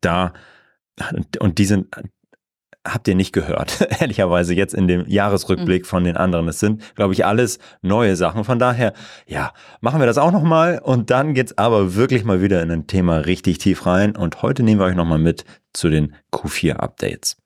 Da 0.00 0.32
und 1.38 1.58
die 1.58 1.66
sind 1.66 1.88
habt 2.86 3.08
ihr 3.08 3.14
nicht 3.14 3.32
gehört, 3.32 3.86
ehrlicherweise 4.00 4.54
jetzt 4.54 4.74
in 4.74 4.86
dem 4.88 5.06
Jahresrückblick 5.08 5.82
mhm. 5.82 5.86
von 5.86 6.04
den 6.04 6.16
anderen. 6.16 6.48
Es 6.48 6.60
sind, 6.60 6.94
glaube 6.94 7.14
ich, 7.14 7.24
alles 7.24 7.58
neue 7.82 8.16
Sachen. 8.16 8.44
Von 8.44 8.58
daher, 8.58 8.92
ja, 9.26 9.52
machen 9.80 10.00
wir 10.00 10.06
das 10.06 10.18
auch 10.18 10.32
nochmal 10.32 10.80
und 10.82 11.10
dann 11.10 11.34
geht's 11.34 11.56
aber 11.58 11.94
wirklich 11.94 12.24
mal 12.24 12.42
wieder 12.42 12.62
in 12.62 12.70
ein 12.70 12.86
Thema 12.86 13.18
richtig 13.18 13.58
tief 13.58 13.86
rein. 13.86 14.16
Und 14.16 14.42
heute 14.42 14.62
nehmen 14.62 14.80
wir 14.80 14.86
euch 14.86 14.96
nochmal 14.96 15.18
mit 15.18 15.44
zu 15.72 15.88
den 15.88 16.14
Q4-Updates. 16.32 17.36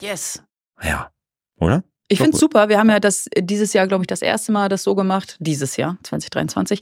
Yes. 0.00 0.42
Ja, 0.82 1.10
oder? 1.56 1.84
Ich 2.12 2.18
finde 2.18 2.34
es 2.34 2.40
super. 2.40 2.68
Wir 2.68 2.78
haben 2.78 2.90
ja 2.90 3.00
das 3.00 3.26
dieses 3.38 3.72
Jahr, 3.72 3.86
glaube 3.86 4.02
ich, 4.02 4.06
das 4.06 4.20
erste 4.20 4.52
Mal 4.52 4.68
das 4.68 4.82
so 4.82 4.94
gemacht, 4.94 5.36
dieses 5.40 5.78
Jahr, 5.78 5.96
2023, 6.02 6.80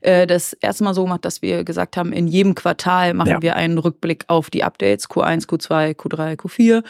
äh, 0.00 0.26
das 0.26 0.54
erste 0.54 0.84
Mal 0.84 0.94
so 0.94 1.04
gemacht, 1.04 1.26
dass 1.26 1.42
wir 1.42 1.62
gesagt 1.62 1.98
haben, 1.98 2.12
in 2.12 2.26
jedem 2.26 2.54
Quartal 2.54 3.12
machen 3.12 3.30
ja. 3.30 3.42
wir 3.42 3.56
einen 3.56 3.76
Rückblick 3.76 4.24
auf 4.28 4.48
die 4.48 4.64
Updates, 4.64 5.10
Q1, 5.10 5.46
Q2, 5.46 5.94
Q3, 5.94 6.36
Q4. 6.36 6.84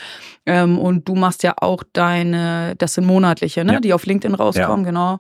Ähm, 0.47 0.79
und 0.79 1.09
du 1.09 1.17
machst 1.17 1.43
ja 1.43 1.55
auch 1.57 1.83
deine, 1.93 2.75
das 2.79 2.95
sind 2.95 3.05
monatliche, 3.05 3.65
ne, 3.65 3.75
ja. 3.75 3.81
die 3.81 3.93
auf 3.93 4.07
LinkedIn 4.07 4.37
rauskommen, 4.37 4.85
genau. 4.85 5.19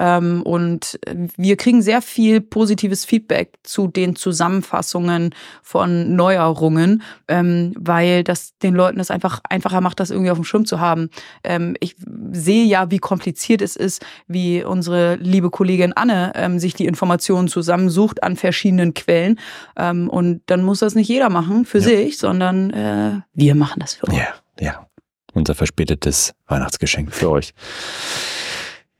Ähm, 0.00 0.42
und 0.42 0.98
wir 1.36 1.56
kriegen 1.56 1.82
sehr 1.82 2.00
viel 2.00 2.40
positives 2.40 3.04
Feedback 3.04 3.58
zu 3.62 3.86
den 3.86 4.16
Zusammenfassungen 4.16 5.34
von 5.62 6.16
Neuerungen, 6.16 7.02
ähm, 7.28 7.74
weil 7.78 8.24
das 8.24 8.56
den 8.62 8.74
Leuten 8.74 8.98
es 8.98 9.10
einfach 9.10 9.40
einfacher 9.48 9.82
macht, 9.82 10.00
das 10.00 10.10
irgendwie 10.10 10.30
auf 10.30 10.38
dem 10.38 10.44
Schirm 10.44 10.64
zu 10.64 10.80
haben. 10.80 11.10
Ähm, 11.44 11.76
ich 11.80 11.96
sehe 12.32 12.64
ja, 12.64 12.90
wie 12.90 12.98
kompliziert 12.98 13.60
es 13.60 13.76
ist, 13.76 14.02
wie 14.26 14.64
unsere 14.64 15.16
liebe 15.16 15.50
Kollegin 15.50 15.92
Anne 15.92 16.32
sich 16.58 16.72
die 16.74 16.86
Informationen 16.86 17.48
zusammensucht 17.48 18.22
an 18.22 18.36
verschiedenen 18.36 18.94
Quellen. 18.94 19.38
Und 19.76 20.42
dann 20.46 20.62
muss 20.62 20.78
das 20.78 20.94
nicht 20.94 21.08
jeder 21.08 21.28
machen 21.28 21.64
für 21.64 21.78
ja. 21.78 21.84
sich, 21.84 22.18
sondern 22.18 22.70
äh, 22.70 23.20
wir 23.34 23.54
machen 23.54 23.80
das 23.80 23.94
für 23.94 24.08
euch. 24.08 24.16
Ja, 24.16 24.28
ja. 24.58 24.86
Unser 25.32 25.54
verspätetes 25.54 26.34
Weihnachtsgeschenk 26.46 27.12
für 27.12 27.30
euch. 27.30 27.52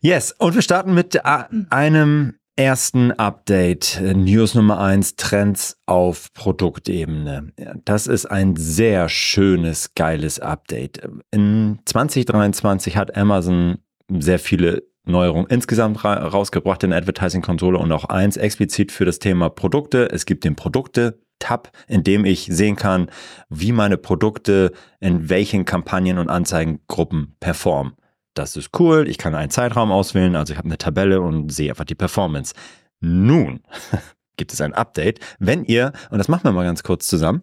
Yes, 0.02 0.34
und 0.38 0.54
wir 0.54 0.62
starten 0.62 0.94
mit 0.94 1.26
einem 1.26 2.38
ersten 2.56 3.12
Update. 3.12 4.00
News 4.00 4.54
Nummer 4.54 4.80
eins: 4.80 5.14
Trends 5.16 5.76
auf 5.84 6.32
Produktebene. 6.32 7.52
Das 7.84 8.06
ist 8.06 8.24
ein 8.24 8.56
sehr 8.56 9.10
schönes, 9.10 9.92
geiles 9.94 10.40
Update. 10.40 11.06
In 11.30 11.80
2023 11.84 12.96
hat 12.96 13.14
Amazon 13.14 13.76
sehr 14.08 14.38
viele 14.38 14.84
Neuerungen 15.04 15.48
insgesamt 15.50 16.02
ra 16.02 16.14
rausgebracht 16.14 16.82
in 16.82 16.90
der 16.90 17.00
Advertising-Konsole 17.00 17.76
und 17.76 17.92
auch 17.92 18.06
eins 18.06 18.38
explizit 18.38 18.92
für 18.92 19.04
das 19.04 19.18
Thema 19.18 19.50
Produkte. 19.50 20.10
Es 20.10 20.24
gibt 20.24 20.44
den 20.44 20.56
Produkte-Tab, 20.56 21.72
in 21.88 22.04
dem 22.04 22.24
ich 22.24 22.48
sehen 22.50 22.76
kann, 22.76 23.10
wie 23.50 23.72
meine 23.72 23.98
Produkte 23.98 24.72
in 24.98 25.28
welchen 25.28 25.66
Kampagnen 25.66 26.16
und 26.16 26.30
Anzeigengruppen 26.30 27.36
performen 27.38 27.92
das 28.40 28.56
ist 28.56 28.70
cool, 28.80 29.06
ich 29.06 29.18
kann 29.18 29.34
einen 29.34 29.50
Zeitraum 29.50 29.92
auswählen, 29.92 30.34
also 30.34 30.52
ich 30.52 30.58
habe 30.58 30.66
eine 30.66 30.78
Tabelle 30.78 31.20
und 31.20 31.52
sehe 31.52 31.70
einfach 31.70 31.84
die 31.84 31.94
Performance. 31.94 32.54
Nun 33.00 33.60
gibt 34.36 34.52
es 34.52 34.60
ein 34.60 34.72
Update, 34.72 35.20
wenn 35.38 35.64
ihr, 35.64 35.92
und 36.10 36.18
das 36.18 36.28
machen 36.28 36.44
wir 36.44 36.52
mal 36.52 36.64
ganz 36.64 36.82
kurz 36.82 37.06
zusammen, 37.06 37.42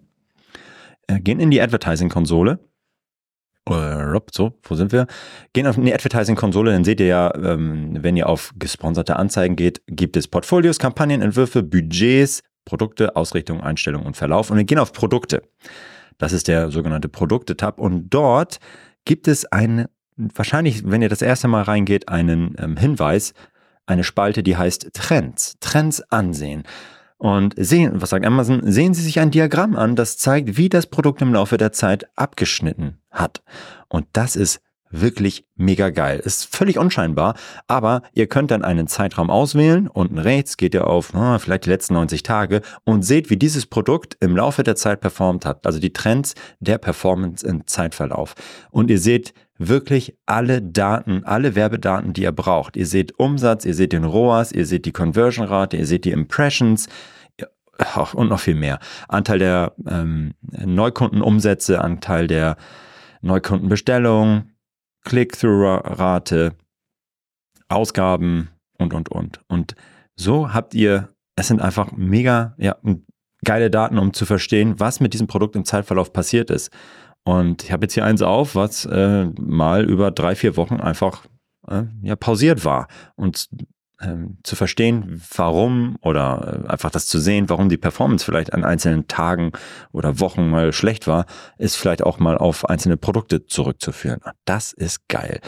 äh, 1.08 1.20
gehen 1.20 1.40
in 1.40 1.52
die 1.52 1.62
Advertising-Konsole. 1.62 2.60
Äh, 3.70 4.20
so, 4.32 4.58
wo 4.64 4.76
sind 4.76 4.92
wir? 4.92 5.06
Gehen 5.54 5.68
auf 5.68 5.76
die 5.76 5.94
Advertising-Konsole, 5.94 6.72
dann 6.72 6.84
seht 6.84 7.00
ihr 7.00 7.06
ja, 7.08 7.36
ähm, 7.36 7.98
wenn 8.02 8.18
ihr 8.18 8.28
auf 8.28 8.54
gesponserte 8.58 9.18
Anzeigen 9.18 9.56
geht, 9.56 9.82
gibt 9.88 10.18
es 10.18 10.28
Portfolios, 10.28 10.80
Kampagnenentwürfe, 10.80 11.62
Budgets, 11.62 12.42
Produkte, 12.66 13.16
Ausrichtung, 13.16 13.62
Einstellung 13.62 14.04
und 14.04 14.18
Verlauf. 14.18 14.50
Und 14.50 14.58
wir 14.58 14.64
gehen 14.64 14.80
auf 14.80 14.94
Produkte. 14.94 15.44
Das 16.18 16.34
ist 16.34 16.48
der 16.48 16.72
sogenannte 16.72 17.08
Produkte-Tab. 17.08 17.80
Und 17.80 18.10
dort 18.10 18.58
gibt 19.06 19.28
es 19.28 19.46
eine, 19.46 19.90
wahrscheinlich, 20.18 20.90
wenn 20.90 21.02
ihr 21.02 21.10
das 21.10 21.22
erste 21.22 21.48
Mal 21.48 21.64
reingeht, 21.64 22.10
einen 22.10 22.56
ähm, 22.60 22.78
Hinweis, 22.78 23.34
eine 23.86 24.04
Spalte, 24.04 24.44
die 24.44 24.58
heißt 24.58 24.90
Trends. 24.94 25.58
Trends 25.60 26.02
ansehen. 26.12 26.64
Und 27.18 27.56
sehen, 27.58 27.94
was 27.96 28.12
sagt 28.12 28.26
Amazon? 28.26 28.62
Sehen 28.64 28.94
Sie 28.94 29.02
sich 29.02 29.20
ein 29.20 29.32
Diagramm 29.32 29.76
an, 29.76 29.96
das 29.96 30.18
zeigt, 30.18 30.58
wie 30.58 30.70
das 30.70 30.86
Produkt 30.86 31.22
im 31.22 31.34
Laufe 31.34 31.58
der 31.58 31.72
Zeit 31.72 32.08
abgeschnitten 32.16 33.00
hat. 33.10 33.42
Und 33.88 34.06
das 34.14 34.36
ist 34.36 34.62
wirklich 34.90 35.46
mega 35.56 35.90
geil. 35.90 36.20
Ist 36.20 36.56
völlig 36.56 36.78
unscheinbar, 36.78 37.36
aber 37.68 38.04
ihr 38.14 38.28
könnt 38.28 38.52
dann 38.52 38.64
einen 38.64 38.88
Zeitraum 38.88 39.30
auswählen. 39.30 39.88
Unten 39.88 40.20
rechts 40.20 40.58
geht 40.58 40.74
ihr 40.74 40.88
auf 40.88 41.14
oh, 41.14 41.40
vielleicht 41.40 41.66
die 41.66 41.70
letzten 41.70 41.96
90 41.96 42.24
Tage 42.24 42.62
und 42.84 43.04
seht, 43.04 43.30
wie 43.30 43.38
dieses 43.38 43.66
Produkt 43.66 44.16
im 44.20 44.36
Laufe 44.36 44.64
der 44.64 44.76
Zeit 44.76 45.02
performt 45.02 45.46
hat. 45.46 45.66
Also 45.66 45.80
die 45.80 45.94
Trends 45.94 46.36
der 46.60 46.78
Performance 46.78 47.46
im 47.46 47.68
Zeitverlauf. 47.68 48.36
Und 48.70 48.90
ihr 48.90 49.00
seht 49.00 49.34
wirklich 49.58 50.18
alle 50.26 50.62
Daten, 50.62 51.24
alle 51.24 51.56
Werbedaten, 51.56 52.14
die 52.14 52.24
ihr 52.24 52.32
braucht. 52.32 52.78
Ihr 52.78 52.86
seht 52.86 53.18
Umsatz, 53.20 53.66
ihr 53.66 53.74
seht 53.74 53.94
den 53.94 54.04
ROAS, 54.04 54.52
ihr 54.52 54.66
seht 54.66 54.86
die 54.86 54.92
Conversion-Rate, 54.92 55.78
ihr 55.78 55.86
seht 55.86 56.06
die 56.06 56.12
Impressions, 56.12 56.88
und 58.14 58.30
noch 58.30 58.40
viel 58.40 58.56
mehr. 58.56 58.80
Anteil 59.08 59.40
der 59.40 59.74
ähm, 59.88 60.34
Neukundenumsätze, 60.42 61.82
Anteil 61.82 62.28
der 62.28 62.58
Neukundenbestellungen, 63.22 64.56
Click-Through-Rate, 65.04 66.54
Ausgaben 67.70 68.50
und, 68.78 68.94
und, 68.94 69.10
und. 69.10 69.42
Und 69.48 69.76
so 70.16 70.54
habt 70.54 70.74
ihr, 70.74 71.10
es 71.36 71.48
sind 71.48 71.62
einfach 71.62 71.92
mega, 71.92 72.56
ja, 72.58 72.76
geile 73.44 73.70
Daten, 73.70 74.00
um 74.00 74.14
zu 74.14 74.26
verstehen, 74.26 74.80
was 74.80 75.00
mit 75.00 75.14
diesem 75.14 75.28
Produkt 75.28 75.56
im 75.56 75.66
Zeitverlauf 75.66 76.12
passiert 76.12 76.50
ist. 76.50 76.72
Und 77.28 77.66
ich 77.66 77.74
habe 77.74 77.84
jetzt 77.84 77.94
hier 77.94 78.06
eins 78.06 78.22
auf, 78.22 78.56
was 78.56 78.86
äh, 78.86 79.26
mal 79.38 79.84
über 79.84 80.12
drei, 80.12 80.34
vier 80.34 80.56
Wochen 80.56 80.80
einfach 80.80 81.26
äh, 81.68 81.84
ja, 82.02 82.16
pausiert 82.16 82.64
war. 82.64 82.88
Und 83.16 83.50
ähm, 84.00 84.38
zu 84.44 84.56
verstehen, 84.56 85.22
warum 85.36 85.98
oder 86.02 86.64
äh, 86.64 86.70
einfach 86.70 86.90
das 86.90 87.06
zu 87.06 87.20
sehen, 87.20 87.50
warum 87.50 87.68
die 87.68 87.76
Performance 87.76 88.24
vielleicht 88.24 88.54
an 88.54 88.64
einzelnen 88.64 89.08
Tagen 89.08 89.52
oder 89.92 90.22
Wochen 90.22 90.50
mal 90.50 90.72
schlecht 90.72 91.06
war, 91.06 91.26
ist 91.58 91.76
vielleicht 91.76 92.02
auch 92.02 92.18
mal 92.18 92.38
auf 92.38 92.70
einzelne 92.70 92.96
Produkte 92.96 93.46
zurückzuführen. 93.46 94.22
Das 94.46 94.72
ist 94.72 95.10
geil. 95.10 95.42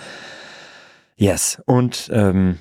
Yes. 1.16 1.62
Und 1.66 2.10
ähm, 2.12 2.58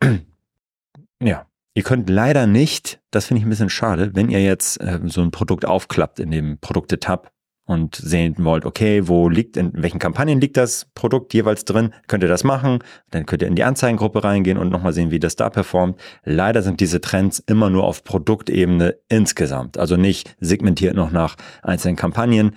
ja, 1.20 1.46
ihr 1.74 1.82
könnt 1.82 2.08
leider 2.08 2.46
nicht, 2.46 3.00
das 3.10 3.26
finde 3.26 3.40
ich 3.40 3.46
ein 3.46 3.50
bisschen 3.50 3.70
schade, 3.70 4.12
wenn 4.14 4.30
ihr 4.30 4.44
jetzt 4.44 4.80
äh, 4.80 5.00
so 5.06 5.20
ein 5.22 5.32
Produkt 5.32 5.64
aufklappt 5.64 6.20
in 6.20 6.30
dem 6.30 6.58
Produkte-Tab, 6.60 7.32
und 7.66 7.96
sehen 7.96 8.36
wollt, 8.38 8.64
okay, 8.64 9.08
wo 9.08 9.28
liegt, 9.28 9.56
in 9.56 9.72
welchen 9.74 9.98
Kampagnen 9.98 10.40
liegt 10.40 10.56
das 10.56 10.86
Produkt 10.94 11.34
jeweils 11.34 11.64
drin, 11.64 11.92
könnt 12.06 12.22
ihr 12.22 12.28
das 12.28 12.44
machen. 12.44 12.78
Dann 13.10 13.26
könnt 13.26 13.42
ihr 13.42 13.48
in 13.48 13.56
die 13.56 13.64
Anzeigengruppe 13.64 14.24
reingehen 14.24 14.56
und 14.56 14.70
nochmal 14.70 14.92
sehen, 14.92 15.10
wie 15.10 15.18
das 15.18 15.36
da 15.36 15.50
performt. 15.50 16.00
Leider 16.24 16.62
sind 16.62 16.80
diese 16.80 17.00
Trends 17.00 17.40
immer 17.40 17.68
nur 17.68 17.84
auf 17.84 18.04
Produktebene 18.04 18.96
insgesamt, 19.08 19.78
also 19.78 19.96
nicht 19.96 20.36
segmentiert 20.40 20.94
noch 20.94 21.10
nach 21.10 21.36
einzelnen 21.62 21.96
Kampagnen 21.96 22.52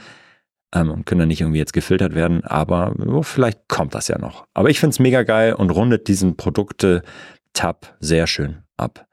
ähm, 0.74 0.92
und 0.92 1.06
können 1.06 1.20
dann 1.20 1.28
nicht 1.28 1.42
irgendwie 1.42 1.60
jetzt 1.60 1.74
gefiltert 1.74 2.14
werden, 2.14 2.44
aber 2.44 2.94
oh, 3.08 3.24
vielleicht 3.24 3.68
kommt 3.68 3.96
das 3.96 4.08
ja 4.08 4.20
noch. 4.20 4.46
Aber 4.54 4.70
ich 4.70 4.80
finde 4.80 4.92
es 4.92 5.00
mega 5.00 5.24
geil 5.24 5.54
und 5.54 5.72
rundet 5.72 6.08
diesen 6.08 6.38
Produkte-Tab 6.38 7.96
sehr 8.00 8.28
schön 8.28 8.60
ab. 8.78 9.09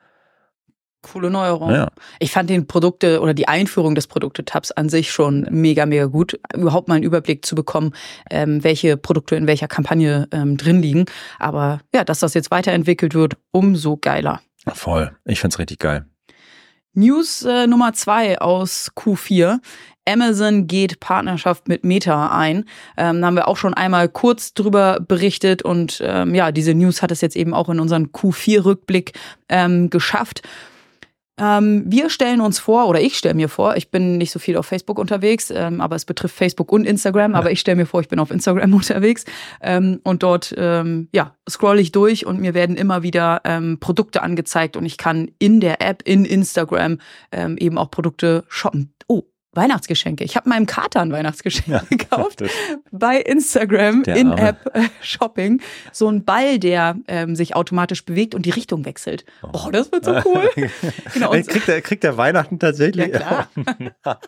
Coole 1.06 1.30
Neuerung. 1.30 1.70
Ja. 1.70 1.88
Ich 2.18 2.32
fand 2.32 2.50
den 2.50 2.66
Produkte 2.66 3.20
oder 3.20 3.32
die 3.32 3.46
Einführung 3.46 3.94
des 3.94 4.08
Produkte-Tabs 4.08 4.72
an 4.72 4.88
sich 4.88 5.12
schon 5.12 5.46
mega, 5.50 5.86
mega 5.86 6.06
gut. 6.06 6.36
Überhaupt 6.52 6.88
mal 6.88 6.96
einen 6.96 7.04
Überblick 7.04 7.46
zu 7.46 7.54
bekommen, 7.54 7.92
ähm, 8.28 8.64
welche 8.64 8.96
Produkte 8.96 9.36
in 9.36 9.46
welcher 9.46 9.68
Kampagne 9.68 10.26
ähm, 10.32 10.56
drin 10.56 10.82
liegen. 10.82 11.04
Aber 11.38 11.80
ja, 11.94 12.02
dass 12.02 12.18
das 12.18 12.34
jetzt 12.34 12.50
weiterentwickelt 12.50 13.14
wird, 13.14 13.34
umso 13.52 13.96
geiler. 13.96 14.40
Voll. 14.74 15.12
Ich 15.24 15.40
find's 15.40 15.60
richtig 15.60 15.78
geil. 15.78 16.06
News 16.92 17.42
äh, 17.42 17.68
Nummer 17.68 17.92
zwei 17.92 18.40
aus 18.40 18.90
Q4. 18.96 19.60
Amazon 20.08 20.66
geht 20.66 20.98
Partnerschaft 20.98 21.68
mit 21.68 21.84
Meta 21.84 22.36
ein. 22.36 22.64
Ähm, 22.96 23.20
da 23.20 23.28
haben 23.28 23.36
wir 23.36 23.46
auch 23.46 23.56
schon 23.56 23.74
einmal 23.74 24.08
kurz 24.08 24.54
drüber 24.54 24.98
berichtet 25.06 25.62
und 25.62 26.00
ähm, 26.04 26.34
ja, 26.34 26.50
diese 26.50 26.74
News 26.74 27.00
hat 27.00 27.12
es 27.12 27.20
jetzt 27.20 27.36
eben 27.36 27.54
auch 27.54 27.68
in 27.68 27.78
unseren 27.78 28.08
Q4-Rückblick 28.08 29.12
ähm, 29.48 29.88
geschafft. 29.90 30.42
Ähm, 31.38 31.84
wir 31.86 32.08
stellen 32.08 32.40
uns 32.40 32.58
vor, 32.58 32.88
oder 32.88 33.00
ich 33.00 33.18
stelle 33.18 33.34
mir 33.34 33.48
vor, 33.48 33.76
ich 33.76 33.90
bin 33.90 34.16
nicht 34.16 34.30
so 34.30 34.38
viel 34.38 34.56
auf 34.56 34.66
Facebook 34.66 34.98
unterwegs, 34.98 35.50
ähm, 35.50 35.82
aber 35.82 35.94
es 35.94 36.06
betrifft 36.06 36.34
Facebook 36.34 36.72
und 36.72 36.86
Instagram, 36.86 37.34
aber 37.34 37.50
ich 37.50 37.60
stelle 37.60 37.76
mir 37.76 37.86
vor, 37.86 38.00
ich 38.00 38.08
bin 38.08 38.18
auf 38.18 38.30
Instagram 38.30 38.72
unterwegs 38.74 39.26
ähm, 39.60 40.00
und 40.02 40.22
dort 40.22 40.54
ähm, 40.56 41.08
ja, 41.12 41.36
scroll 41.48 41.78
ich 41.78 41.92
durch 41.92 42.24
und 42.24 42.40
mir 42.40 42.54
werden 42.54 42.76
immer 42.76 43.02
wieder 43.02 43.42
ähm, 43.44 43.78
Produkte 43.80 44.22
angezeigt 44.22 44.76
und 44.76 44.86
ich 44.86 44.96
kann 44.96 45.30
in 45.38 45.60
der 45.60 45.82
App, 45.82 46.02
in 46.04 46.24
Instagram 46.24 46.98
ähm, 47.32 47.58
eben 47.58 47.76
auch 47.76 47.90
Produkte 47.90 48.44
shoppen. 48.48 48.94
Oh, 49.06 49.24
Weihnachtsgeschenke. 49.56 50.24
Ich 50.24 50.36
habe 50.36 50.48
meinem 50.48 50.66
Kater 50.66 51.00
ein 51.00 51.12
Weihnachtsgeschenk 51.12 51.68
ja, 51.68 51.82
gekauft 51.90 52.42
bei 52.92 53.20
Instagram 53.20 54.02
in 54.04 54.32
App 54.32 54.70
äh, 54.74 54.88
Shopping. 55.00 55.60
So 55.92 56.08
ein 56.08 56.24
Ball, 56.24 56.58
der 56.58 56.96
ähm, 57.08 57.34
sich 57.34 57.56
automatisch 57.56 58.04
bewegt 58.04 58.34
und 58.34 58.46
die 58.46 58.50
Richtung 58.50 58.84
wechselt. 58.84 59.24
Oh, 59.42 59.66
oh 59.66 59.70
das 59.70 59.90
wird 59.90 60.04
so 60.04 60.12
cool. 60.24 60.50
genau. 61.14 61.30
kriegt, 61.30 61.68
der, 61.68 61.80
kriegt 61.82 62.04
der 62.04 62.16
Weihnachten 62.16 62.58
tatsächlich? 62.58 63.08
Ja, 63.08 63.18
klar. 63.18 63.48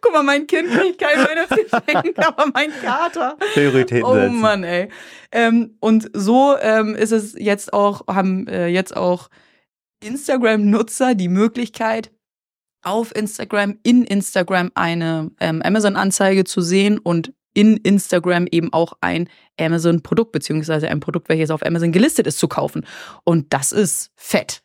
Guck 0.00 0.12
mal, 0.12 0.22
mein 0.22 0.46
Kind 0.46 0.70
kriegt 0.70 1.00
kein 1.00 1.18
Weihnachtsgeschenk, 1.18 2.18
aber 2.18 2.46
mein 2.54 2.70
Kater. 2.82 3.36
Prioritäten 3.54 4.04
Oh 4.04 4.14
setzen. 4.14 4.40
Mann, 4.40 4.64
ey. 4.64 4.88
Ähm, 5.32 5.76
und 5.80 6.10
so 6.12 6.56
ähm, 6.60 6.94
ist 6.94 7.12
es 7.12 7.34
jetzt 7.38 7.72
auch, 7.72 8.06
haben 8.06 8.46
äh, 8.46 8.68
jetzt 8.68 8.96
auch 8.96 9.28
Instagram-Nutzer 10.02 11.14
die 11.14 11.28
Möglichkeit, 11.28 12.10
auf 12.86 13.14
Instagram, 13.14 13.78
in 13.82 14.04
Instagram 14.04 14.70
eine 14.74 15.30
ähm, 15.40 15.60
Amazon-Anzeige 15.62 16.44
zu 16.44 16.60
sehen 16.60 16.98
und 16.98 17.32
in 17.52 17.78
Instagram 17.78 18.46
eben 18.50 18.72
auch 18.72 18.92
ein 19.00 19.28
Amazon-Produkt, 19.58 20.32
beziehungsweise 20.32 20.88
ein 20.88 21.00
Produkt, 21.00 21.28
welches 21.28 21.50
auf 21.50 21.64
Amazon 21.64 21.90
gelistet 21.90 22.26
ist, 22.26 22.38
zu 22.38 22.48
kaufen. 22.48 22.86
Und 23.24 23.52
das 23.52 23.72
ist 23.72 24.10
fett. 24.14 24.62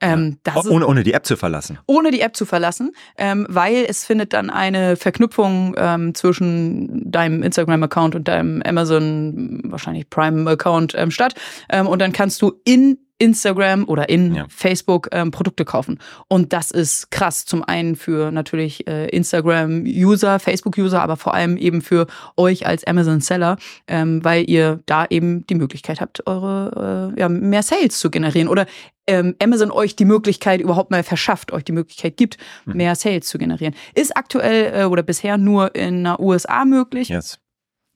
Ähm, 0.00 0.38
das 0.44 0.66
ohne, 0.66 0.86
ohne 0.86 1.02
die 1.02 1.12
App 1.12 1.26
zu 1.26 1.36
verlassen. 1.36 1.78
Ohne 1.86 2.10
die 2.10 2.22
App 2.22 2.34
zu 2.34 2.46
verlassen, 2.46 2.92
ähm, 3.18 3.46
weil 3.50 3.84
es 3.86 4.06
findet 4.06 4.32
dann 4.32 4.48
eine 4.48 4.96
Verknüpfung 4.96 5.74
ähm, 5.76 6.14
zwischen 6.14 7.10
deinem 7.10 7.42
Instagram-Account 7.42 8.14
und 8.14 8.26
deinem 8.26 8.62
Amazon, 8.62 9.60
wahrscheinlich 9.64 10.08
Prime-Account 10.08 10.94
ähm, 10.96 11.10
statt. 11.10 11.34
Ähm, 11.68 11.86
und 11.86 11.98
dann 11.98 12.12
kannst 12.12 12.40
du 12.40 12.60
in 12.64 12.98
Instagram 13.20 13.84
oder 13.86 14.08
in 14.08 14.34
ja. 14.34 14.46
Facebook 14.48 15.08
ähm, 15.12 15.30
Produkte 15.30 15.64
kaufen. 15.64 15.98
Und 16.26 16.52
das 16.52 16.70
ist 16.70 17.10
krass. 17.10 17.44
Zum 17.44 17.62
einen 17.62 17.94
für 17.94 18.32
natürlich 18.32 18.86
äh, 18.88 19.08
Instagram-User, 19.08 20.38
Facebook-User, 20.38 21.02
aber 21.02 21.16
vor 21.16 21.34
allem 21.34 21.56
eben 21.56 21.82
für 21.82 22.06
euch 22.36 22.66
als 22.66 22.84
Amazon-Seller, 22.84 23.58
ähm, 23.86 24.24
weil 24.24 24.48
ihr 24.48 24.80
da 24.86 25.06
eben 25.08 25.46
die 25.46 25.54
Möglichkeit 25.54 26.00
habt, 26.00 26.26
eure 26.26 27.12
äh, 27.16 27.20
ja, 27.20 27.28
mehr 27.28 27.62
Sales 27.62 27.98
zu 27.98 28.10
generieren. 28.10 28.48
Oder 28.48 28.66
ähm, 29.06 29.36
Amazon 29.42 29.70
euch 29.70 29.96
die 29.96 30.04
Möglichkeit 30.06 30.60
überhaupt 30.60 30.90
mal 30.90 31.02
verschafft, 31.02 31.52
euch 31.52 31.64
die 31.64 31.72
Möglichkeit 31.72 32.16
gibt, 32.16 32.38
mhm. 32.64 32.76
mehr 32.76 32.94
Sales 32.94 33.26
zu 33.26 33.36
generieren. 33.36 33.74
Ist 33.94 34.16
aktuell 34.16 34.72
äh, 34.74 34.84
oder 34.84 35.02
bisher 35.02 35.36
nur 35.36 35.74
in 35.74 36.04
den 36.04 36.16
USA 36.18 36.64
möglich. 36.64 37.10
Yes 37.10 37.38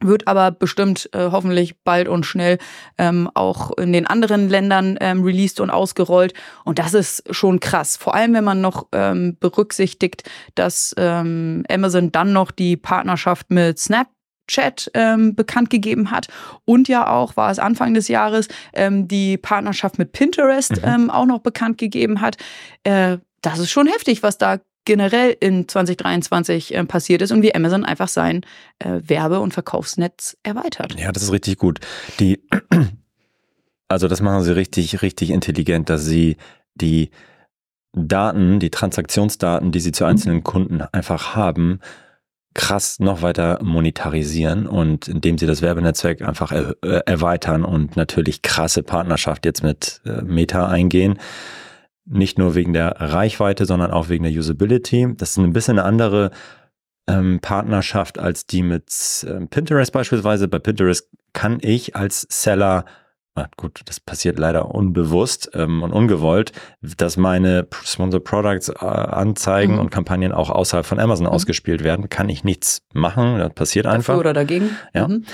wird 0.06 0.28
aber 0.28 0.50
bestimmt 0.50 1.08
äh, 1.12 1.30
hoffentlich 1.30 1.76
bald 1.82 2.08
und 2.08 2.24
schnell 2.24 2.58
ähm, 2.98 3.30
auch 3.34 3.76
in 3.78 3.92
den 3.92 4.06
anderen 4.06 4.48
Ländern 4.48 4.96
ähm, 5.00 5.22
released 5.22 5.60
und 5.60 5.70
ausgerollt. 5.70 6.34
Und 6.64 6.78
das 6.78 6.94
ist 6.94 7.24
schon 7.34 7.60
krass. 7.60 7.96
Vor 7.96 8.14
allem, 8.14 8.34
wenn 8.34 8.44
man 8.44 8.60
noch 8.60 8.86
ähm, 8.92 9.36
berücksichtigt, 9.38 10.24
dass 10.54 10.94
ähm, 10.96 11.64
Amazon 11.68 12.12
dann 12.12 12.32
noch 12.32 12.50
die 12.50 12.76
Partnerschaft 12.76 13.50
mit 13.50 13.78
Snap 13.78 14.08
Chat 14.46 14.90
ähm, 14.92 15.34
bekannt 15.34 15.70
gegeben 15.70 16.10
hat 16.10 16.28
und 16.66 16.86
ja 16.86 17.08
auch 17.08 17.34
war 17.36 17.50
es 17.50 17.58
Anfang 17.58 17.94
des 17.94 18.08
Jahres 18.08 18.48
ähm, 18.74 19.08
die 19.08 19.38
Partnerschaft 19.38 19.98
mit 19.98 20.12
Pinterest 20.12 20.82
mhm. 20.82 20.82
ähm, 20.84 21.10
auch 21.10 21.24
noch 21.24 21.38
bekannt 21.38 21.78
gegeben 21.78 22.20
hat. 22.20 22.36
Äh, 22.82 23.18
das 23.40 23.58
ist 23.58 23.70
schon 23.70 23.86
heftig, 23.86 24.22
was 24.22 24.38
da 24.38 24.58
generell 24.84 25.36
in 25.40 25.68
2023 25.68 26.74
äh, 26.74 26.84
passiert 26.84 27.22
ist 27.22 27.32
und 27.32 27.42
wie 27.42 27.54
Amazon 27.54 27.84
einfach 27.84 28.08
sein 28.08 28.42
äh, 28.78 29.00
Werbe- 29.06 29.40
und 29.40 29.54
Verkaufsnetz 29.54 30.36
erweitert. 30.42 30.98
Ja, 30.98 31.12
das 31.12 31.22
ist 31.22 31.32
richtig 31.32 31.58
gut. 31.58 31.80
Die, 32.20 32.40
also 33.88 34.08
das 34.08 34.20
machen 34.20 34.42
sie 34.42 34.54
richtig, 34.54 35.02
richtig 35.02 35.30
intelligent, 35.30 35.88
dass 35.90 36.04
sie 36.04 36.36
die 36.74 37.10
Daten, 37.92 38.58
die 38.58 38.70
Transaktionsdaten, 38.70 39.70
die 39.70 39.80
sie 39.80 39.92
zu 39.92 40.04
einzelnen 40.04 40.42
Kunden 40.42 40.82
einfach 40.92 41.36
haben, 41.36 41.80
krass 42.54 43.00
noch 43.00 43.22
weiter 43.22 43.58
monetarisieren 43.62 44.66
und 44.66 45.08
indem 45.08 45.38
sie 45.38 45.46
das 45.46 45.60
Werbenetzwerk 45.60 46.22
einfach 46.22 46.52
er, 46.52 46.76
äh, 46.82 47.00
erweitern 47.04 47.64
und 47.64 47.96
natürlich 47.96 48.42
krasse 48.42 48.82
Partnerschaft 48.82 49.44
jetzt 49.44 49.62
mit 49.62 50.00
äh, 50.06 50.22
Meta 50.22 50.68
eingehen 50.68 51.18
nicht 52.06 52.38
nur 52.38 52.54
wegen 52.54 52.72
der 52.72 53.00
Reichweite, 53.00 53.66
sondern 53.66 53.90
auch 53.90 54.08
wegen 54.08 54.24
der 54.24 54.32
Usability. 54.32 55.14
Das 55.16 55.30
ist 55.30 55.38
ein 55.38 55.52
bisschen 55.52 55.78
eine 55.78 55.86
andere 55.86 56.30
ähm, 57.06 57.40
Partnerschaft 57.40 58.18
als 58.18 58.46
die 58.46 58.62
mit 58.62 58.88
äh, 59.26 59.46
Pinterest 59.46 59.92
beispielsweise. 59.92 60.48
Bei 60.48 60.58
Pinterest 60.58 61.10
kann 61.32 61.58
ich 61.60 61.96
als 61.96 62.26
Seller 62.30 62.84
gut, 63.56 63.80
das 63.86 64.00
passiert 64.00 64.38
leider 64.38 64.74
unbewusst 64.74 65.50
ähm, 65.54 65.82
und 65.82 65.92
ungewollt, 65.92 66.52
dass 66.80 67.16
meine 67.16 67.66
Sponsor 67.84 68.22
Products 68.22 68.68
äh, 68.68 68.74
Anzeigen 68.84 69.74
mhm. 69.74 69.80
und 69.80 69.90
Kampagnen 69.90 70.32
auch 70.32 70.50
außerhalb 70.50 70.86
von 70.86 71.00
Amazon 71.00 71.26
mhm. 71.26 71.32
ausgespielt 71.32 71.82
werden. 71.82 72.08
Kann 72.08 72.28
ich 72.28 72.44
nichts 72.44 72.82
machen, 72.92 73.38
das 73.38 73.52
passiert 73.54 73.86
Dafür 73.86 73.96
einfach. 73.96 74.16
oder 74.18 74.32
dagegen. 74.32 74.70
Ja. 74.94 75.08
Mhm. 75.08 75.24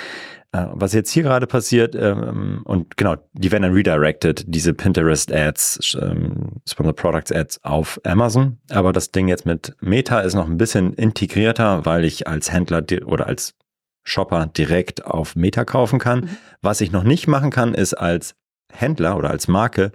Äh, 0.53 0.67
was 0.73 0.95
jetzt 0.95 1.13
hier 1.13 1.23
gerade 1.23 1.47
passiert, 1.47 1.95
ähm, 1.95 2.63
und 2.65 2.97
genau, 2.97 3.17
die 3.35 3.53
werden 3.53 3.63
dann 3.63 3.73
redirected, 3.73 4.45
diese 4.49 4.75
Pinterest 4.75 5.33
Ads, 5.33 5.97
ähm, 6.01 6.61
Sponsor 6.69 6.95
Products 6.95 7.31
Ads 7.31 7.65
auf 7.65 8.01
Amazon. 8.05 8.59
Aber 8.69 8.93
das 8.93 9.13
Ding 9.13 9.29
jetzt 9.29 9.47
mit 9.47 9.77
Meta 9.81 10.21
ist 10.21 10.35
noch 10.35 10.47
ein 10.47 10.59
bisschen 10.59 10.95
integrierter, 10.95 11.85
weil 11.85 12.05
ich 12.05 12.27
als 12.27 12.53
Händler 12.53 12.83
oder 13.07 13.29
als 13.29 13.55
Shopper 14.03 14.47
direkt 14.47 15.05
auf 15.05 15.37
Meta 15.37 15.65
kaufen 15.65 15.99
kann. 15.99 16.21
Mhm. 16.21 16.37
Was 16.63 16.81
ich 16.81 16.93
noch 16.93 17.05
nicht 17.05 17.27
machen 17.27 17.51
kann, 17.51 17.75
ist 17.75 17.95
als 17.95 18.35
Händler 18.73 19.17
oder 19.17 19.31
als 19.31 19.49
Marke 19.49 19.93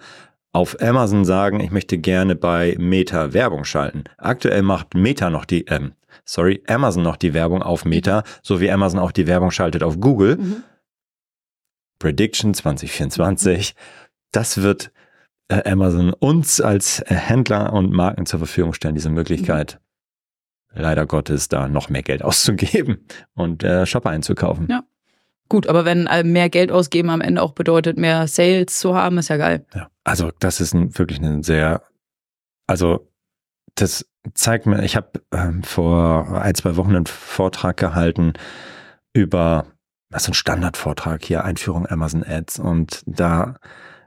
auf 0.55 0.81
Amazon 0.81 1.25
sagen, 1.25 1.59
ich 1.59 1.71
möchte 1.71 1.97
gerne 1.97 2.35
bei 2.35 2.75
Meta 2.79 3.33
Werbung 3.33 3.65
schalten. 3.65 4.05
Aktuell 4.17 4.61
macht 4.61 4.93
Meta 4.93 5.29
noch 5.29 5.43
die, 5.43 5.65
ähm, 5.65 5.93
sorry, 6.23 6.63
Amazon 6.67 7.03
noch 7.03 7.17
die 7.17 7.33
Werbung 7.33 7.61
auf 7.61 7.83
Meta, 7.83 8.23
so 8.41 8.61
wie 8.61 8.71
Amazon 8.71 8.99
auch 8.99 9.11
die 9.11 9.27
Werbung 9.27 9.51
schaltet 9.51 9.83
auf 9.83 9.99
Google. 9.99 10.37
Mhm. 10.37 10.63
Prediction 11.99 12.53
2024. 12.53 13.75
Das 14.31 14.61
wird 14.61 14.91
äh, 15.49 15.69
Amazon 15.69 16.13
uns 16.13 16.61
als 16.61 17.03
Händler 17.05 17.73
und 17.73 17.91
Marken 17.91 18.25
zur 18.25 18.39
Verfügung 18.39 18.73
stellen, 18.73 18.95
diese 18.95 19.09
Möglichkeit 19.09 19.79
leider 20.75 21.05
Gottes 21.05 21.49
da 21.49 21.67
noch 21.67 21.89
mehr 21.89 22.03
Geld 22.03 22.23
auszugeben 22.23 23.05
und 23.33 23.63
äh, 23.63 23.85
Shopper 23.85 24.09
einzukaufen. 24.09 24.67
Ja. 24.69 24.83
Gut, 25.47 25.67
aber 25.67 25.85
wenn 25.85 26.07
äh, 26.07 26.23
mehr 26.23 26.49
Geld 26.49 26.71
ausgeben 26.71 27.09
am 27.09 27.21
Ende 27.21 27.41
auch 27.41 27.51
bedeutet, 27.51 27.97
mehr 27.97 28.27
Sales 28.27 28.79
zu 28.79 28.95
haben, 28.95 29.19
ist 29.19 29.29
ja 29.29 29.37
geil. 29.37 29.65
Ja, 29.75 29.89
also 30.03 30.31
das 30.39 30.59
ist 30.59 30.73
ein, 30.73 30.97
wirklich 30.97 31.19
ein 31.19 31.43
sehr, 31.43 31.83
also 32.65 33.11
das 33.75 34.07
zeigt 34.33 34.65
mir, 34.65 34.83
ich 34.83 34.95
habe 34.95 35.21
ähm, 35.31 35.63
vor 35.63 36.41
ein, 36.41 36.55
zwei 36.55 36.75
Wochen 36.77 36.95
einen 36.95 37.05
Vortrag 37.05 37.77
gehalten 37.77 38.33
über, 39.13 39.67
das 40.09 40.23
ist 40.23 40.29
ein 40.29 40.33
Standardvortrag 40.33 41.23
hier, 41.23 41.43
Einführung 41.43 41.85
Amazon 41.85 42.23
Ads 42.23 42.57
und 42.57 43.03
da 43.05 43.57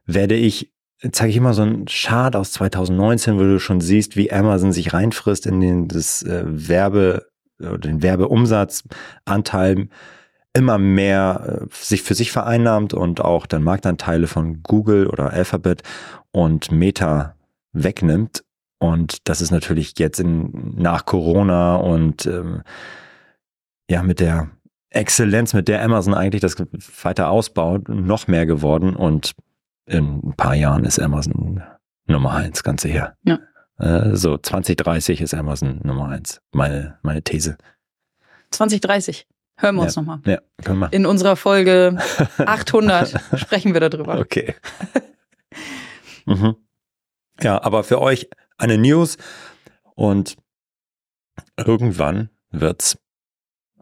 werde 0.06 0.34
ich 0.34 0.72
zeige 1.12 1.31
ich 1.31 1.37
immer 1.37 1.55
so 1.55 1.62
einen 1.62 1.87
Chart 1.87 2.35
aus 2.35 2.52
2019, 2.52 3.37
wo 3.37 3.43
du 3.43 3.61
schon 3.61 3.81
siehst, 3.81 4.17
wie 4.17 4.33
Amazon 4.33 4.73
sich 4.73 4.93
reinfrisst 4.93 5.47
in 5.47 5.61
den 5.61 5.88
das 5.88 6.23
äh, 6.23 6.43
Werbe 6.47 7.26
oder 7.61 7.78
den 7.78 8.02
Werbeumsatzanteil 8.02 9.88
immer 10.55 10.78
mehr 10.78 11.61
äh, 11.62 11.67
sich 11.71 12.02
für 12.02 12.14
sich 12.14 12.33
vereinnahmt 12.33 12.95
und 12.95 13.21
auch 13.21 13.47
dann 13.47 13.62
Marktanteile 13.62 14.26
von 14.26 14.62
Google 14.62 15.07
oder 15.07 15.33
Alphabet 15.33 15.83
und 16.33 16.73
Meta 16.73 17.37
wegnimmt. 17.73 18.45
Und 18.78 19.28
das 19.28 19.40
ist 19.40 19.50
natürlich 19.50 19.99
jetzt 19.99 20.21
in, 20.21 20.75
nach 20.76 21.05
Corona 21.05 21.76
und 21.76 22.26
ähm, 22.26 22.62
ja 23.90 24.02
mit 24.02 24.21
der 24.21 24.50
Exzellenz, 24.90 25.52
mit 25.52 25.69
der 25.69 25.83
Amazon 25.83 26.14
eigentlich 26.14 26.40
das 26.40 26.57
weiter 27.02 27.28
ausbaut, 27.31 27.88
noch 27.88 28.26
mehr 28.26 28.47
geworden. 28.47 28.97
Und 28.97 29.33
in 29.88 30.21
ein 30.23 30.35
paar 30.37 30.54
Jahren 30.54 30.85
ist 30.85 30.99
Amazon 30.99 31.62
Nummer 32.07 32.33
eins, 32.33 32.62
ganz 32.62 32.83
sicher. 32.83 33.16
Ja. 33.25 33.38
Äh, 33.78 34.16
so 34.16 34.38
2030 34.38 35.21
ist 35.21 35.35
Amazon 35.35 35.80
Nummer 35.83 36.09
eins. 36.09 36.40
Meine, 36.52 36.99
meine 37.02 37.23
These. 37.23 37.57
2030. 38.50 39.26
Hören 39.57 39.75
wir 39.76 39.83
uns 39.83 39.97
ja, 39.97 40.02
nochmal. 40.02 40.21
Ja, 40.25 40.38
können 40.62 40.78
wir. 40.78 40.92
In 40.92 41.04
unserer 41.04 41.37
Folge 41.37 41.99
800 42.38 43.21
sprechen 43.37 43.75
wir 43.75 43.80
darüber. 43.80 44.18
Okay. 44.18 44.54
mhm. 46.26 46.57
Ja, 47.40 47.62
aber 47.62 47.83
für 47.85 48.00
euch 48.00 48.28
eine 48.56 48.78
News 48.78 49.17
und 49.95 50.36
irgendwann 51.56 52.30
wird's 52.50 52.99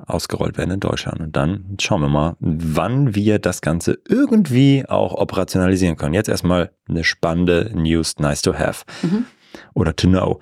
ausgerollt 0.04 0.58
werden 0.58 0.72
in 0.72 0.80
Deutschland. 0.80 1.20
Und 1.20 1.36
dann 1.36 1.76
schauen 1.80 2.02
wir 2.02 2.08
mal, 2.08 2.36
wann 2.40 3.14
wir 3.14 3.38
das 3.38 3.60
Ganze 3.60 3.98
irgendwie 4.08 4.84
auch 4.86 5.14
operationalisieren 5.14 5.96
können. 5.96 6.14
Jetzt 6.14 6.28
erstmal 6.28 6.70
eine 6.88 7.04
spannende 7.04 7.70
News, 7.74 8.18
nice 8.18 8.42
to 8.42 8.54
have 8.54 8.84
mhm. 9.02 9.26
oder 9.74 9.94
to 9.96 10.08
know. 10.08 10.40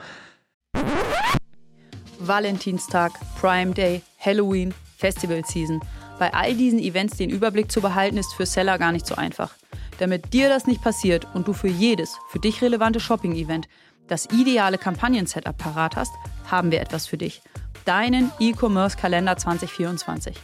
Valentinstag, 2.18 3.12
Prime 3.40 3.72
Day, 3.72 4.02
Halloween, 4.18 4.72
Festival 4.96 5.42
Season. 5.44 5.80
Bei 6.18 6.32
all 6.32 6.54
diesen 6.54 6.78
Events 6.78 7.16
den 7.16 7.30
Überblick 7.30 7.70
zu 7.70 7.80
behalten, 7.80 8.16
ist 8.16 8.32
für 8.34 8.46
Seller 8.46 8.78
gar 8.78 8.92
nicht 8.92 9.06
so 9.06 9.14
einfach. 9.16 9.54
Damit 9.98 10.32
dir 10.32 10.48
das 10.48 10.66
nicht 10.66 10.82
passiert 10.82 11.26
und 11.34 11.46
du 11.46 11.52
für 11.52 11.68
jedes 11.68 12.16
für 12.28 12.38
dich 12.38 12.62
relevante 12.62 13.00
Shopping-Event 13.00 13.68
das 14.08 14.26
ideale 14.26 14.78
Kampagnen-Setup 14.78 15.56
parat 15.56 15.96
hast, 15.96 16.12
haben 16.50 16.70
wir 16.70 16.80
etwas 16.80 17.06
für 17.06 17.18
dich– 17.18 17.42
deinen 17.84 18.32
E-Commerce-Kalender 18.38 19.36
2024. 19.36 20.36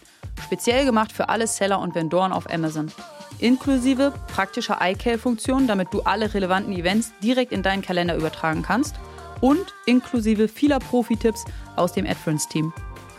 Speziell 0.44 0.84
gemacht 0.84 1.12
für 1.12 1.28
alle 1.28 1.46
Seller 1.46 1.78
und 1.80 1.94
Vendoren 1.94 2.32
auf 2.32 2.50
Amazon. 2.50 2.90
Inklusive 3.38 4.12
praktischer 4.34 4.78
iCal-Funktionen, 4.82 5.66
damit 5.66 5.88
du 5.92 6.02
alle 6.02 6.34
relevanten 6.34 6.74
Events 6.74 7.12
direkt 7.22 7.52
in 7.52 7.62
deinen 7.62 7.82
Kalender 7.82 8.16
übertragen 8.16 8.62
kannst. 8.62 8.96
Und 9.40 9.74
inklusive 9.86 10.48
vieler 10.48 10.78
Profi-Tipps 10.78 11.44
aus 11.76 11.92
dem 11.92 12.06
AdFriends-Team. 12.06 12.72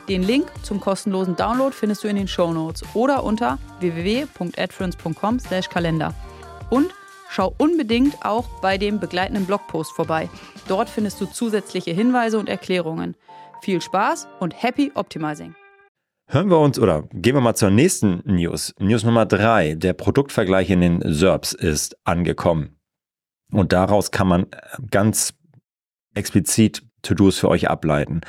Den 0.07 0.23
Link 0.23 0.47
zum 0.61 0.79
kostenlosen 0.79 1.35
Download 1.35 1.75
findest 1.75 2.03
du 2.03 2.07
in 2.07 2.15
den 2.15 2.27
Show 2.27 2.53
Notes 2.53 2.83
oder 2.93 3.23
unter 3.23 3.57
www.adfriends.com/kalender. 3.79 6.13
Und 6.69 6.93
schau 7.31 7.55
unbedingt 7.57 8.25
auch 8.25 8.47
bei 8.61 8.77
dem 8.77 8.99
begleitenden 8.99 9.45
Blogpost 9.45 9.93
vorbei. 9.93 10.29
Dort 10.67 10.89
findest 10.89 11.21
du 11.21 11.25
zusätzliche 11.25 11.91
Hinweise 11.91 12.37
und 12.37 12.49
Erklärungen. 12.49 13.15
Viel 13.61 13.81
Spaß 13.81 14.27
und 14.39 14.61
happy 14.61 14.91
Optimizing. 14.95 15.55
Hören 16.27 16.49
wir 16.49 16.59
uns 16.59 16.77
oder 16.77 17.03
gehen 17.13 17.35
wir 17.35 17.41
mal 17.41 17.55
zur 17.55 17.71
nächsten 17.71 18.21
News. 18.25 18.73
News 18.79 19.03
Nummer 19.03 19.25
drei. 19.25 19.75
Der 19.75 19.93
Produktvergleich 19.93 20.69
in 20.69 20.81
den 20.81 21.01
SERPs 21.05 21.53
ist 21.53 21.97
angekommen. 22.05 22.77
Und 23.51 23.73
daraus 23.73 24.11
kann 24.11 24.27
man 24.27 24.43
äh, 24.43 24.57
ganz 24.89 25.33
explizit 26.13 26.83
To-Dos 27.01 27.39
für 27.39 27.49
euch 27.49 27.69
ableiten. 27.69 28.21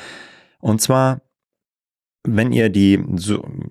Und 0.59 0.81
zwar, 0.81 1.23
wenn 2.25 2.53
ihr 2.53 2.69
die, 2.69 2.99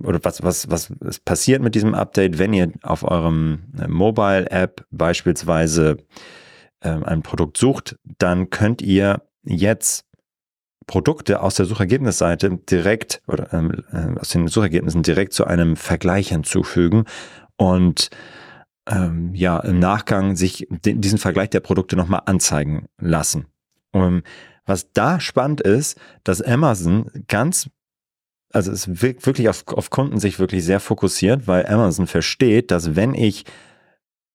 oder 0.03 0.19
was, 0.23 0.43
was, 0.43 0.69
was 0.69 1.19
passiert 1.19 1.61
mit 1.61 1.75
diesem 1.75 1.93
Update, 1.93 2.37
wenn 2.37 2.53
ihr 2.53 2.71
auf 2.83 3.03
eurem 3.03 3.63
äh, 3.79 3.87
Mobile-App 3.87 4.85
beispielsweise 4.91 5.97
äh, 6.81 6.89
ein 6.89 7.21
Produkt 7.21 7.57
sucht, 7.57 7.97
dann 8.17 8.49
könnt 8.49 8.81
ihr 8.81 9.21
jetzt 9.43 10.05
Produkte 10.87 11.41
aus 11.41 11.55
der 11.55 11.65
Suchergebnisseite 11.65 12.57
direkt 12.69 13.21
oder 13.27 13.53
ähm, 13.53 13.83
äh, 13.93 14.19
aus 14.19 14.29
den 14.29 14.47
Suchergebnissen 14.47 15.03
direkt 15.03 15.31
zu 15.33 15.45
einem 15.45 15.77
Vergleich 15.77 16.29
hinzufügen 16.29 17.05
und 17.55 18.09
ähm, 18.89 19.33
ja 19.33 19.59
im 19.59 19.79
Nachgang 19.79 20.35
sich 20.35 20.67
den, 20.69 20.99
diesen 20.99 21.19
Vergleich 21.19 21.49
der 21.51 21.59
Produkte 21.61 21.95
nochmal 21.95 22.23
anzeigen 22.25 22.87
lassen. 22.99 23.45
Und 23.91 24.23
was 24.65 24.91
da 24.91 25.19
spannend 25.19 25.61
ist, 25.61 25.99
dass 26.23 26.41
Amazon 26.41 27.09
ganz 27.27 27.69
also 28.53 28.71
es 28.71 29.01
wirkt 29.01 29.25
wirklich 29.25 29.49
auf, 29.49 29.63
auf 29.67 29.89
Kunden 29.89 30.19
sich 30.19 30.39
wirklich 30.39 30.63
sehr 30.63 30.79
fokussiert, 30.79 31.47
weil 31.47 31.65
Amazon 31.65 32.07
versteht, 32.07 32.71
dass 32.71 32.95
wenn 32.95 33.13
ich 33.13 33.45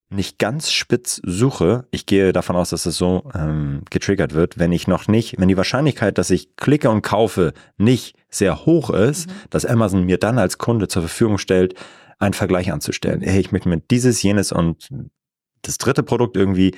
nicht 0.08 0.38
ganz 0.38 0.70
spitz 0.70 1.20
suche, 1.24 1.86
ich 1.90 2.06
gehe 2.06 2.32
davon 2.32 2.54
aus, 2.54 2.70
dass 2.70 2.86
es 2.86 2.96
so 2.96 3.28
ähm, 3.34 3.82
getriggert 3.90 4.34
wird, 4.34 4.58
wenn 4.58 4.70
ich 4.70 4.86
noch 4.86 5.08
nicht, 5.08 5.38
wenn 5.40 5.48
die 5.48 5.56
Wahrscheinlichkeit, 5.56 6.16
dass 6.18 6.30
ich 6.30 6.54
klicke 6.56 6.90
und 6.90 7.02
kaufe, 7.02 7.52
nicht 7.76 8.16
sehr 8.28 8.66
hoch 8.66 8.90
ist, 8.90 9.28
mhm. 9.28 9.32
dass 9.50 9.66
Amazon 9.66 10.04
mir 10.04 10.18
dann 10.18 10.38
als 10.38 10.58
Kunde 10.58 10.86
zur 10.86 11.02
Verfügung 11.02 11.38
stellt, 11.38 11.74
einen 12.18 12.34
Vergleich 12.34 12.72
anzustellen. 12.72 13.20
Hey, 13.20 13.40
ich 13.40 13.52
möchte 13.52 13.68
mit 13.68 13.90
dieses, 13.90 14.22
jenes 14.22 14.52
und 14.52 14.88
das 15.62 15.78
dritte 15.78 16.02
Produkt 16.02 16.36
irgendwie 16.36 16.74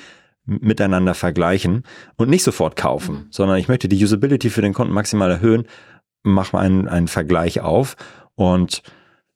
miteinander 0.47 1.13
vergleichen 1.13 1.83
und 2.17 2.31
nicht 2.31 2.43
sofort 2.43 2.77
kaufen, 2.77 3.15
mhm. 3.15 3.27
sondern 3.31 3.59
ich 3.59 3.69
möchte 3.69 3.89
die 3.89 4.03
Usability 4.03 4.49
für 4.49 4.63
den 4.63 4.73
Kunden 4.73 4.95
maximal 4.95 5.31
erhöhen, 5.31 5.65
mache 6.23 6.57
mal 6.57 6.63
einen, 6.65 6.89
einen 6.89 7.09
Vergleich 7.09 7.61
auf 7.61 7.97
und 8.35 8.83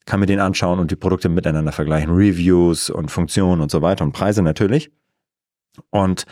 kann 0.05 0.21
mir 0.21 0.27
den 0.27 0.41
anschauen 0.41 0.79
und 0.79 0.91
die 0.91 0.97
Produkte 0.97 1.29
miteinander 1.29 1.73
vergleichen, 1.73 2.11
Reviews 2.11 2.91
und 2.91 3.11
Funktionen 3.11 3.61
und 3.61 3.71
so 3.71 3.83
weiter 3.83 4.05
und 4.05 4.13
Preise 4.13 4.43
natürlich. 4.43 4.91
Und 5.91 6.27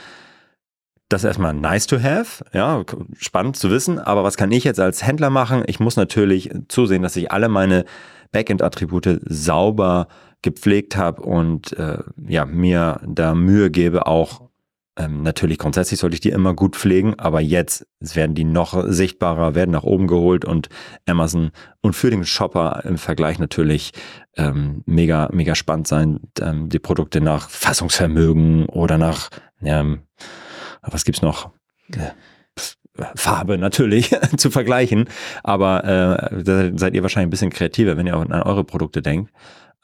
das 1.09 1.23
ist 1.23 1.29
erstmal 1.29 1.55
nice 1.55 1.87
to 1.87 2.01
have, 2.01 2.45
ja, 2.53 2.85
spannend 3.19 3.57
zu 3.57 3.71
wissen, 3.71 3.99
aber 3.99 4.23
was 4.23 4.37
kann 4.37 4.53
ich 4.53 4.65
jetzt 4.65 4.79
als 4.79 5.05
Händler 5.05 5.31
machen? 5.31 5.65
Ich 5.67 5.81
muss 5.81 5.97
natürlich 5.97 6.51
zusehen, 6.69 7.03
dass 7.03 7.17
ich 7.17 7.33
alle 7.33 7.49
meine 7.49 7.85
Backend-Attribute 8.31 9.21
sauber 9.25 10.07
gepflegt 10.43 10.97
habe 10.97 11.23
und 11.23 11.73
äh, 11.79 11.99
ja, 12.29 12.47
mir 12.47 13.01
da 13.05 13.35
Mühe 13.35 13.71
gebe, 13.71 14.07
auch 14.07 14.50
Ähm, 15.01 15.23
natürlich, 15.23 15.57
grundsätzlich 15.57 15.99
sollte 15.99 16.15
ich 16.15 16.21
die 16.21 16.29
immer 16.29 16.53
gut 16.53 16.77
pflegen, 16.77 17.19
aber 17.19 17.41
jetzt 17.41 17.87
werden 18.01 18.35
die 18.35 18.45
noch 18.45 18.85
sichtbarer, 18.87 19.55
werden 19.55 19.71
nach 19.71 19.83
oben 19.83 20.07
geholt 20.07 20.45
und 20.45 20.69
Amazon 21.07 21.53
und 21.81 21.97
für 21.97 22.11
den 22.11 22.27
Shopper 22.27 22.83
im 22.85 22.99
Vergleich 22.99 23.39
natürlich 23.39 23.93
ähm, 24.37 24.83
mega, 24.85 25.31
mega 25.33 25.55
spannend 25.55 25.89
sein, 25.89 26.21
ähm, 26.41 26.69
die 26.69 26.79
Produkte 26.79 27.23
nach 27.23 27.49
Fassungsvermögen 27.49 28.67
oder 28.67 28.99
nach, 28.99 29.31
ähm, 29.63 30.01
was 30.83 31.05
gibt's 31.05 31.23
noch? 31.23 31.51
Äh, 31.95 32.11
Farbe 33.15 33.57
natürlich 33.57 34.15
zu 34.37 34.51
vergleichen, 34.51 35.09
aber 35.43 35.85
äh, 35.85 36.45
da 36.45 36.77
seid 36.77 36.95
ihr 36.95 37.03
wahrscheinlich 37.03 37.29
ein 37.29 37.31
bisschen 37.31 37.51
kreativer, 37.51 37.97
wenn 37.97 38.07
ihr 38.07 38.17
an 38.17 38.33
eure 38.43 38.65
Produkte 38.65 39.01
denkt. 39.01 39.33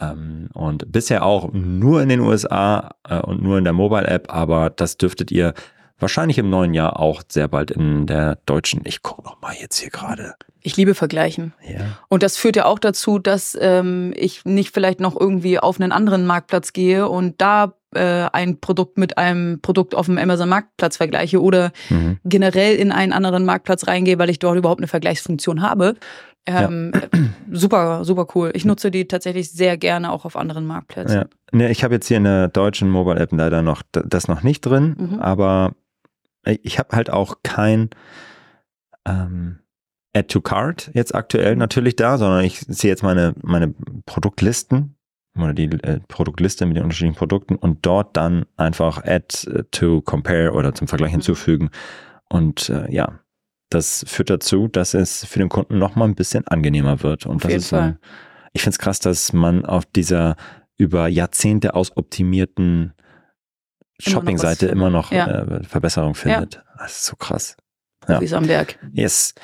Ähm, 0.01 0.49
und 0.53 0.91
bisher 0.93 1.25
auch 1.25 1.53
nur 1.53 2.03
in 2.03 2.09
den 2.09 2.21
USA 2.21 2.91
äh, 3.09 3.19
und 3.19 3.43
nur 3.43 3.59
in 3.59 3.65
der 3.65 3.73
Mobile-App, 3.73 4.33
aber 4.33 4.71
das 4.71 4.99
dürftet 4.99 5.31
ihr 5.31 5.55
wahrscheinlich 5.99 6.39
im 6.39 6.51
neuen 6.51 6.75
Jahr 6.75 7.01
auch 7.01 7.23
sehr 7.29 7.49
bald 7.49 7.71
in 7.71 8.07
der 8.07 8.39
deutschen. 8.47 8.83
Ich 8.85 9.03
gucke 9.03 9.23
noch 9.23 9.41
mal 9.41 9.55
jetzt 9.59 9.79
hier 9.79 9.91
gerade. 9.91 10.35
Ich 10.61 10.77
liebe 10.77 10.95
Vergleichen. 10.95 11.55
Ja. 11.67 11.99
Und 12.09 12.23
das 12.23 12.37
führt 12.37 12.57
ja 12.57 12.67
auch 12.67 12.79
dazu, 12.79 13.19
dass 13.19 13.57
ähm, 13.61 14.13
ich 14.17 14.45
nicht 14.45 14.75
vielleicht 14.75 15.01
noch 15.01 15.19
irgendwie 15.19 15.59
auf 15.59 15.81
einen 15.81 15.93
anderen 15.93 16.27
Marktplatz 16.27 16.73
gehe 16.73 17.09
und 17.09 17.41
da 17.41 17.75
äh, 17.95 18.29
ein 18.33 18.61
Produkt 18.61 18.99
mit 18.99 19.17
einem 19.17 19.61
Produkt 19.63 19.95
auf 19.95 20.07
dem 20.07 20.19
Amazon 20.19 20.49
Marktplatz 20.49 20.97
vergleiche 20.97 21.41
oder 21.41 21.73
mhm. 21.89 22.19
generell 22.25 22.75
in 22.77 22.93
einen 22.93 23.13
anderen 23.13 23.45
Marktplatz 23.45 23.87
reingehe, 23.87 24.19
weil 24.19 24.29
ich 24.29 24.39
dort 24.39 24.59
überhaupt 24.59 24.81
eine 24.81 24.89
Vergleichsfunktion 24.89 25.63
habe, 25.63 25.95
ähm, 26.47 26.93
ja. 26.95 27.01
Super, 27.53 28.05
super 28.05 28.27
cool. 28.35 28.51
Ich 28.55 28.65
nutze 28.65 28.91
die 28.91 29.07
tatsächlich 29.07 29.51
sehr 29.51 29.77
gerne 29.77 30.13
auch 30.13 30.25
auf 30.25 30.37
anderen 30.37 30.67
Marktplätzen. 30.67 31.17
Ja. 31.17 31.27
Nee, 31.53 31.71
ich 31.71 31.85
habe 31.85 31.95
jetzt 31.95 32.09
hier 32.09 32.17
in 32.17 32.25
der 32.25 32.49
deutschen 32.49 32.91
Mobile 32.91 33.19
App 33.19 33.33
leider 33.33 33.63
noch 33.63 33.83
das 33.93 34.29
noch 34.29 34.43
nicht 34.43 34.63
drin, 34.63 34.97
mhm. 34.99 35.21
aber 35.21 35.75
ich 36.45 36.79
habe 36.79 36.97
halt 36.97 37.11
auch 37.11 37.39
kein 37.43 37.91
ähm, 39.07 39.59
Add 40.15 40.29
to 40.29 40.41
Cart 40.41 40.91
jetzt 40.95 41.15
aktuell 41.15 41.53
mhm. 41.53 41.59
natürlich 41.59 41.97
da, 41.97 42.19
sondern 42.19 42.45
ich 42.45 42.61
sehe 42.61 42.91
jetzt 42.91 43.03
meine, 43.03 43.35
meine 43.43 43.75
Produktlisten 44.07 44.97
oder 45.37 45.53
die 45.53 45.65
äh, 45.65 46.01
Produktliste 46.09 46.67
mit 46.67 46.77
den 46.77 46.85
unterschiedlichen 46.85 47.19
Produkten 47.19 47.57
und 47.57 47.85
dort 47.85 48.17
dann 48.17 48.47
einfach 48.57 49.05
Add 49.05 49.67
to 49.71 50.01
Compare 50.01 50.53
oder 50.53 50.75
zum 50.75 50.89
Vergleich 50.89 51.11
mhm. 51.11 51.17
hinzufügen. 51.17 51.71
Und 52.29 52.71
äh, 52.71 52.91
ja, 52.93 53.21
das 53.71 54.05
führt 54.07 54.31
dazu, 54.31 54.69
dass 54.69 54.95
es 54.95 55.25
für 55.25 55.39
den 55.39 55.49
Kunden 55.49 55.79
noch 55.79 55.97
mal 55.97 56.05
ein 56.05 56.15
bisschen 56.15 56.47
angenehmer 56.47 57.03
wird. 57.03 57.27
Und 57.27 57.37
auf 57.37 57.43
das 57.43 57.53
ist 57.53 57.69
Fall. 57.71 57.99
ich 58.53 58.63
finde 58.63 58.75
es 58.75 58.79
krass, 58.79 59.01
dass 59.01 59.33
man 59.33 59.65
auf 59.65 59.85
dieser 59.87 60.37
über 60.77 61.09
Jahrzehnte 61.09 61.75
ausoptimierten 61.75 62.93
Shopping-Seite 63.99 64.67
immer 64.67 64.91
noch, 64.91 65.11
ja. 65.11 65.27
äh, 65.27 65.65
Verbesserung 65.65 66.15
findet. 66.15 66.57
Ja. 66.57 66.63
Das 66.79 66.93
ist 66.93 67.05
so 67.07 67.17
krass. 67.17 67.57
Ja. 68.09 68.21
Wie 68.21 68.35
am 68.35 68.47
Berg. 68.47 68.79
Yes. 68.93 69.35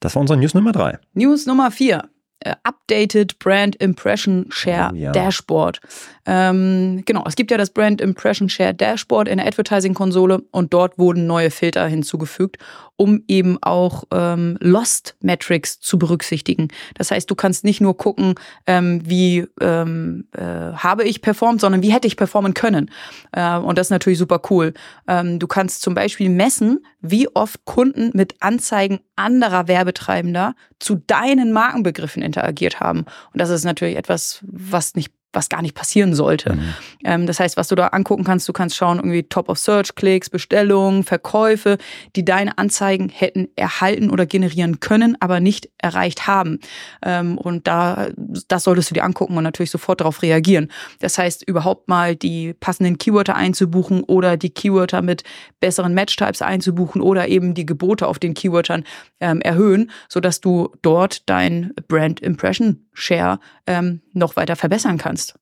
Das 0.00 0.14
war 0.14 0.20
unsere 0.20 0.38
News 0.38 0.54
Nummer 0.54 0.72
drei. 0.72 0.98
News 1.14 1.46
Nummer 1.46 1.70
vier. 1.70 2.08
Uh, 2.46 2.54
updated 2.62 3.38
Brand 3.38 3.76
Impression 3.76 4.46
Share 4.50 4.92
oh, 4.92 4.96
ja. 4.96 5.12
Dashboard. 5.12 5.80
Ähm, 6.26 7.02
genau, 7.06 7.24
es 7.26 7.36
gibt 7.36 7.50
ja 7.50 7.56
das 7.56 7.70
Brand 7.70 8.00
Impression 8.00 8.48
Share 8.48 8.74
Dashboard 8.74 9.28
in 9.28 9.38
der 9.38 9.46
Advertising-Konsole 9.46 10.42
und 10.50 10.72
dort 10.72 10.98
wurden 10.98 11.26
neue 11.26 11.50
Filter 11.50 11.86
hinzugefügt, 11.86 12.58
um 12.96 13.22
eben 13.28 13.58
auch 13.62 14.04
ähm, 14.12 14.58
Lost 14.60 15.16
Metrics 15.20 15.80
zu 15.80 15.98
berücksichtigen. 15.98 16.68
Das 16.94 17.10
heißt, 17.10 17.30
du 17.30 17.34
kannst 17.34 17.64
nicht 17.64 17.80
nur 17.80 17.96
gucken, 17.96 18.34
ähm, 18.66 19.00
wie 19.04 19.46
ähm, 19.60 20.28
äh, 20.36 20.42
habe 20.42 21.04
ich 21.04 21.22
performt, 21.22 21.60
sondern 21.60 21.82
wie 21.82 21.92
hätte 21.92 22.06
ich 22.06 22.16
performen 22.16 22.52
können. 22.52 22.90
Äh, 23.32 23.56
und 23.56 23.78
das 23.78 23.86
ist 23.86 23.90
natürlich 23.90 24.18
super 24.18 24.42
cool. 24.50 24.74
Ähm, 25.08 25.38
du 25.38 25.46
kannst 25.46 25.82
zum 25.82 25.94
Beispiel 25.94 26.28
messen, 26.28 26.84
wie 27.00 27.28
oft 27.34 27.64
Kunden 27.64 28.10
mit 28.12 28.34
Anzeigen 28.40 29.00
anderer 29.16 29.68
Werbetreibender 29.68 30.54
zu 30.78 30.96
deinen 31.06 31.52
Markenbegriffen 31.52 32.22
interagiert 32.22 32.80
haben. 32.80 33.00
Und 33.32 33.40
das 33.40 33.50
ist 33.50 33.64
natürlich 33.64 33.96
etwas, 33.96 34.40
was 34.42 34.94
nicht 34.94 35.12
was 35.32 35.48
gar 35.48 35.62
nicht 35.62 35.74
passieren 35.74 36.14
sollte. 36.14 36.54
Mhm. 36.54 36.74
Ähm, 37.04 37.26
das 37.26 37.40
heißt, 37.40 37.56
was 37.56 37.68
du 37.68 37.74
da 37.74 37.88
angucken 37.88 38.24
kannst, 38.24 38.48
du 38.48 38.52
kannst 38.52 38.76
schauen, 38.76 38.98
irgendwie 38.98 39.22
Top-of-Search-Klicks, 39.22 40.30
Bestellungen, 40.30 41.04
Verkäufe, 41.04 41.78
die 42.16 42.24
deine 42.24 42.58
Anzeigen 42.58 43.08
hätten 43.08 43.48
erhalten 43.56 44.10
oder 44.10 44.26
generieren 44.26 44.80
können, 44.80 45.16
aber 45.20 45.40
nicht 45.40 45.70
erreicht 45.78 46.26
haben. 46.26 46.58
Ähm, 47.02 47.38
und 47.38 47.66
da, 47.66 48.08
das 48.16 48.64
solltest 48.64 48.90
du 48.90 48.94
dir 48.94 49.04
angucken 49.04 49.36
und 49.36 49.44
natürlich 49.44 49.70
sofort 49.70 50.00
darauf 50.00 50.22
reagieren. 50.22 50.70
Das 50.98 51.16
heißt, 51.18 51.46
überhaupt 51.46 51.88
mal 51.88 52.16
die 52.16 52.54
passenden 52.54 52.98
Keywörter 52.98 53.36
einzubuchen 53.36 54.02
oder 54.02 54.36
die 54.36 54.50
Keywörter 54.50 55.02
mit 55.02 55.22
besseren 55.60 55.94
Match-Types 55.94 56.42
einzubuchen 56.42 57.00
oder 57.00 57.28
eben 57.28 57.54
die 57.54 57.66
Gebote 57.66 58.08
auf 58.08 58.18
den 58.18 58.34
Keywörtern 58.34 58.84
ähm, 59.20 59.40
erhöhen, 59.40 59.90
sodass 60.08 60.40
du 60.40 60.70
dort 60.82 61.28
dein 61.28 61.72
Brand 61.88 62.20
Impression 62.20 62.86
Share 62.92 63.38
ähm, 63.66 64.02
noch 64.12 64.36
weiter 64.36 64.56
verbessern 64.56 64.98
kannst. 64.98 65.34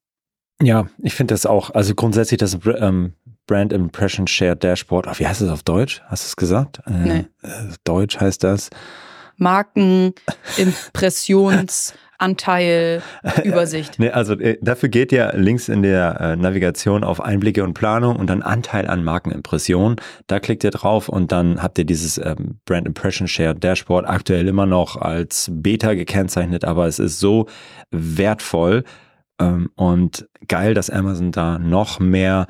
Ja, 0.61 0.89
ich 0.99 1.15
finde 1.15 1.35
das 1.35 1.47
auch, 1.47 1.71
also 1.71 1.95
grundsätzlich 1.95 2.39
das 2.39 2.59
ähm, 2.79 3.15
Brand 3.47 3.73
Impression 3.73 4.27
Share 4.27 4.57
Dashboard, 4.57 5.07
ach, 5.07 5.19
wie 5.21 5.27
heißt 5.27 5.41
es 5.41 5.51
auf 5.51 5.63
Deutsch? 5.63 6.03
Hast 6.07 6.25
du 6.25 6.29
es 6.29 6.37
gesagt? 6.37 6.81
Äh, 6.87 6.91
nee. 6.91 7.25
Äh, 7.43 7.49
Deutsch 7.85 8.19
heißt 8.19 8.43
das 8.45 8.71
Marken, 9.37 10.15
Impressions 10.57 11.95
Anteil, 12.19 13.03
Übersicht. 13.45 13.99
nee, 13.99 14.11
also 14.11 14.35
äh, 14.35 14.59
dafür 14.61 14.89
geht 14.89 15.13
ja 15.13 15.35
links 15.35 15.69
in 15.69 15.83
der 15.83 16.21
äh, 16.21 16.37
Navigation 16.37 17.05
auf 17.05 17.21
Einblicke 17.21 17.63
und 17.65 17.75
Planung 17.75 18.17
und 18.17 18.29
dann 18.29 18.43
Anteil 18.43 18.89
an 18.89 19.05
Markenimpression. 19.05 19.97
Da 20.27 20.41
klickt 20.41 20.65
ihr 20.65 20.71
drauf 20.71 21.09
und 21.09 21.33
dann 21.33 21.63
habt 21.63 21.79
ihr 21.79 21.85
dieses 21.85 22.19
ähm, 22.19 22.59
Brand 22.65 22.87
Impression 22.87 23.29
Share 23.29 23.55
Dashboard 23.55 24.09
aktuell 24.09 24.49
immer 24.49 24.67
noch 24.67 24.97
als 24.97 25.51
Beta 25.53 25.95
gekennzeichnet, 25.95 26.65
aber 26.65 26.87
es 26.87 26.99
ist 26.99 27.21
so 27.21 27.47
wertvoll 27.91 28.85
ähm, 29.41 29.71
und 29.77 30.29
geil, 30.47 30.75
dass 30.75 30.91
Amazon 30.91 31.33
da 31.33 31.59
noch 31.59 32.01
mehr 32.01 32.47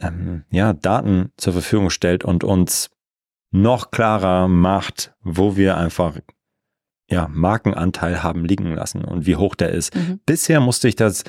ähm, 0.00 0.44
ja, 0.50 0.72
Daten 0.72 1.32
zur 1.36 1.52
Verfügung 1.52 1.90
stellt 1.90 2.24
und 2.24 2.44
uns 2.44 2.90
noch 3.50 3.90
klarer 3.90 4.48
macht, 4.48 5.12
wo 5.22 5.56
wir 5.56 5.76
einfach 5.76 6.16
ja, 7.10 7.28
Markenanteil 7.28 8.22
haben 8.22 8.44
liegen 8.44 8.72
lassen 8.74 9.04
und 9.04 9.26
wie 9.26 9.36
hoch 9.36 9.54
der 9.54 9.70
ist. 9.70 9.94
Mhm. 9.94 10.20
Bisher 10.24 10.60
musste 10.60 10.88
ich 10.88 10.96
das, 10.96 11.24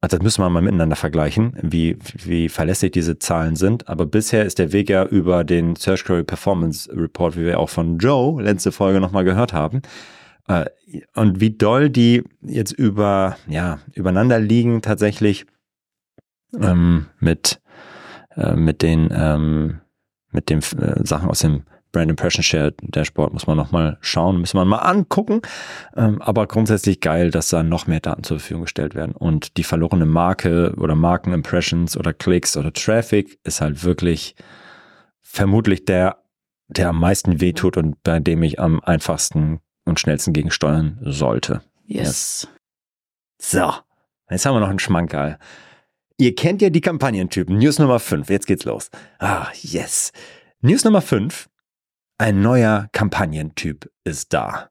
also 0.00 0.16
das 0.16 0.22
müssen 0.22 0.42
wir 0.42 0.50
mal 0.50 0.62
miteinander 0.62 0.96
vergleichen, 0.96 1.56
wie, 1.62 1.98
wie 2.14 2.48
verlässlich 2.48 2.92
diese 2.92 3.18
Zahlen 3.18 3.56
sind. 3.56 3.88
Aber 3.88 4.06
bisher 4.06 4.44
ist 4.44 4.58
der 4.58 4.72
Weg 4.72 4.90
ja 4.90 5.04
über 5.04 5.42
den 5.42 5.74
Search 5.74 6.04
Query 6.04 6.24
Performance 6.24 6.90
Report, 6.94 7.36
wie 7.36 7.44
wir 7.44 7.58
auch 7.58 7.70
von 7.70 7.98
Joe 7.98 8.42
letzte 8.42 8.70
Folge 8.70 9.00
nochmal 9.00 9.24
gehört 9.24 9.52
haben. 9.52 9.80
Äh, 10.46 10.66
und 11.14 11.40
wie 11.40 11.50
doll 11.50 11.88
die 11.88 12.24
jetzt 12.42 12.72
über, 12.72 13.36
ja, 13.46 13.80
übereinander 13.94 14.38
liegen 14.38 14.82
tatsächlich 14.82 15.46
ähm, 16.58 17.06
mit, 17.20 17.60
äh, 18.36 18.54
mit 18.54 18.82
den, 18.82 19.08
ähm, 19.12 19.80
mit 20.30 20.50
den 20.50 20.58
äh, 20.58 21.06
Sachen 21.06 21.30
aus 21.30 21.40
dem 21.40 21.64
Brand 21.98 22.10
Impression 22.12 22.44
Share 22.44 22.72
Dashboard 22.80 23.32
muss 23.32 23.48
man 23.48 23.56
nochmal 23.56 23.98
schauen, 24.00 24.40
müssen 24.40 24.56
wir 24.56 24.64
mal 24.64 24.76
angucken. 24.76 25.42
Ähm, 25.96 26.22
aber 26.22 26.46
grundsätzlich 26.46 27.00
geil, 27.00 27.32
dass 27.32 27.48
da 27.48 27.64
noch 27.64 27.88
mehr 27.88 27.98
Daten 27.98 28.22
zur 28.22 28.38
Verfügung 28.38 28.62
gestellt 28.62 28.94
werden. 28.94 29.16
Und 29.16 29.56
die 29.56 29.64
verlorene 29.64 30.06
Marke 30.06 30.74
oder 30.76 30.94
Markenimpressions 30.94 31.96
oder 31.96 32.12
Klicks 32.12 32.56
oder 32.56 32.72
Traffic 32.72 33.40
ist 33.42 33.60
halt 33.60 33.82
wirklich 33.82 34.36
vermutlich 35.22 35.86
der, 35.86 36.22
der 36.68 36.90
am 36.90 37.00
meisten 37.00 37.40
wehtut 37.40 37.76
und 37.76 38.00
bei 38.04 38.20
dem 38.20 38.44
ich 38.44 38.60
am 38.60 38.78
einfachsten 38.78 39.58
und 39.84 39.98
schnellsten 39.98 40.32
gegensteuern 40.32 41.00
sollte. 41.02 41.62
Yes. 41.84 41.98
yes. 41.98 42.48
So, 43.40 43.72
jetzt 44.30 44.46
haben 44.46 44.54
wir 44.54 44.60
noch 44.60 44.68
einen 44.68 44.78
Schmankerl. 44.78 45.36
Ihr 46.16 46.36
kennt 46.36 46.62
ja 46.62 46.70
die 46.70 46.80
Kampagnentypen. 46.80 47.58
News 47.58 47.80
Nummer 47.80 47.98
5. 47.98 48.30
Jetzt 48.30 48.46
geht's 48.46 48.64
los. 48.64 48.88
Ah, 49.18 49.48
yes. 49.62 50.12
News 50.60 50.84
Nummer 50.84 51.00
5 51.00 51.48
ein 52.18 52.42
neuer 52.42 52.88
Kampagnentyp 52.92 53.90
ist 54.04 54.32
da. 54.32 54.70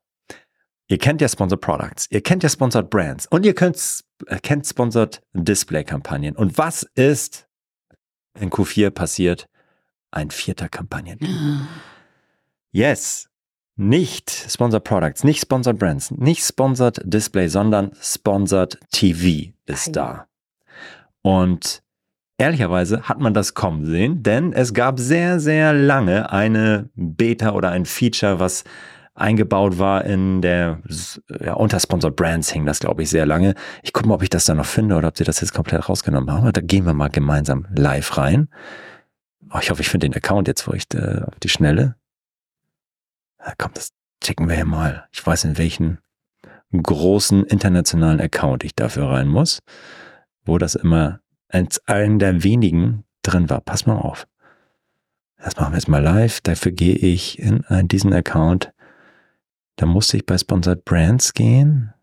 Ihr 0.89 0.97
kennt 0.97 1.21
ja 1.21 1.27
Sponsored 1.27 1.62
Products, 1.62 2.07
ihr 2.12 2.21
kennt 2.21 2.43
ja 2.43 2.49
Sponsored 2.49 2.89
Brands 2.89 3.25
und 3.27 3.45
ihr 3.45 3.53
könnt, 3.53 4.03
äh, 4.27 4.39
kennt 4.39 4.65
Sponsored 4.65 5.21
Display-Kampagnen. 5.33 6.36
Und 6.36 6.57
was 6.57 6.83
ist 6.95 7.47
in 8.39 8.49
Q4 8.49 8.91
passiert? 8.91 9.49
Ein 10.12 10.31
vierter 10.31 10.69
Kampagnentyp. 10.69 11.29
Yes, 12.71 13.29
nicht 13.75 14.29
Sponsored 14.31 14.83
Products, 14.86 15.23
nicht 15.23 15.41
Sponsored 15.41 15.77
Brands, 15.77 16.12
nicht 16.12 16.43
Sponsored 16.43 17.01
Display, 17.03 17.47
sondern 17.47 17.91
Sponsored 18.01 18.79
TV 18.91 19.51
ist 19.65 19.95
da. 19.95 20.27
Und 21.21 21.83
Ehrlicherweise 22.39 23.04
hat 23.04 23.19
man 23.19 23.34
das 23.34 23.56
kommen 23.56 23.86
sehen, 23.86 24.21
denn 24.21 24.54
es 24.54 24.73
gab 24.73 25.00
sehr, 25.00 25.39
sehr 25.39 25.73
lange 25.73 26.32
eine 26.32 26.89
Beta 26.95 27.54
oder 27.54 27.71
ein 27.71 27.86
Feature, 27.86 28.39
was 28.39 28.63
eingebaut 29.15 29.80
war 29.80 30.06
in 30.06 30.43
der, 30.43 30.80
ja, 31.43 31.54
unter 31.54 31.80
Sponsored 31.80 32.15
Brands 32.15 32.52
hing 32.52 32.67
das, 32.67 32.80
glaube 32.80 33.02
ich, 33.02 33.10
sehr 33.10 33.26
lange. 33.26 33.56
Ich 33.82 33.91
gucke 33.91 34.08
mal, 34.08 34.13
ob 34.15 34.21
ich 34.21 34.30
das 34.30 34.45
da 34.45 34.54
noch 34.54 34.67
finde 34.67 34.95
oder 34.95 35.08
ob 35.08 35.17
sie 35.17 35.23
das 35.23 35.41
jetzt 35.41 35.54
komplett 35.54 35.89
rausgenommen 35.89 36.32
haben. 36.32 36.52
Da 36.54 36.62
gehen 36.62 36.86
wir 36.86 36.93
mal 36.93 37.10
gemeinsam 37.10 37.65
live 37.76 38.17
rein. 38.17 38.50
Oh, 39.52 39.58
ich 39.60 39.71
hoffe, 39.71 39.82
ich 39.82 39.89
finde 39.89 40.08
den 40.08 40.15
Account 40.15 40.47
jetzt, 40.47 40.67
wo 40.67 40.73
ich 40.73 40.84
äh, 40.93 41.23
auf 41.23 41.39
die 41.41 41.50
Schnelle. 41.50 41.95
Ja, 43.43 43.54
komm, 43.58 43.71
das 43.73 43.93
checken 44.23 44.47
wir 44.47 44.56
hier 44.56 44.65
mal. 44.65 45.08
Ich 45.12 45.26
weiß, 45.26 45.45
in 45.45 45.58
welchen 45.58 45.97
großen 46.71 47.45
internationalen 47.45 48.21
Account 48.21 48.63
ich 48.63 48.76
dafür 48.76 49.10
rein 49.10 49.28
muss, 49.28 49.60
wo 50.45 50.60
das 50.60 50.76
immer 50.76 51.21
als 51.49 51.86
einen 51.88 52.19
der 52.19 52.43
wenigen 52.43 53.03
drin 53.21 53.49
war. 53.49 53.62
Pass 53.62 53.86
mal 53.86 53.97
auf. 53.97 54.27
Das 55.38 55.55
machen 55.57 55.73
wir 55.73 55.77
jetzt 55.77 55.88
mal 55.88 56.03
live. 56.03 56.41
Dafür 56.41 56.71
gehe 56.71 56.95
ich 56.95 57.39
in 57.39 57.63
diesen 57.88 58.13
Account. 58.13 58.73
Da 59.75 59.86
musste 59.86 60.17
ich 60.17 60.25
bei 60.25 60.38
Sponsored 60.38 60.83
Brands 60.86 61.33
gehen. 61.33 61.93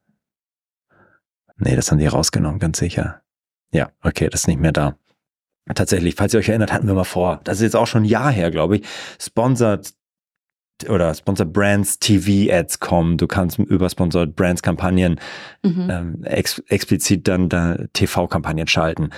Nee, 1.56 1.76
das 1.76 1.90
haben 1.90 1.98
die 1.98 2.06
rausgenommen, 2.06 2.60
ganz 2.60 2.78
sicher. 2.78 3.22
Ja, 3.72 3.90
okay, 4.02 4.28
das 4.28 4.42
ist 4.42 4.46
nicht 4.48 4.60
mehr 4.60 4.72
da. 4.72 4.96
Tatsächlich, 5.74 6.14
falls 6.14 6.34
ihr 6.34 6.40
euch 6.40 6.48
erinnert, 6.48 6.72
hatten 6.72 6.86
wir 6.86 6.94
mal 6.94 7.04
vor, 7.04 7.40
das 7.44 7.56
ist 7.56 7.62
jetzt 7.62 7.76
auch 7.76 7.86
schon 7.86 8.02
ein 8.02 8.06
Jahr 8.06 8.30
her, 8.30 8.50
glaube 8.50 8.76
ich, 8.76 8.86
Sponsored 9.18 9.94
oder 10.88 11.14
Sponsored 11.14 11.52
Brands 11.52 11.98
TV 11.98 12.52
Ads 12.52 12.80
kommen. 12.80 13.16
Du 13.16 13.26
kannst 13.26 13.58
über 13.58 13.88
Sponsored 13.88 14.34
Brands 14.34 14.62
Kampagnen 14.62 15.20
mhm. 15.62 15.88
ähm, 15.90 16.24
ex 16.24 16.58
explizit 16.68 17.28
dann 17.28 17.48
da 17.48 17.78
TV-Kampagnen 17.92 18.66
schalten. 18.66 19.10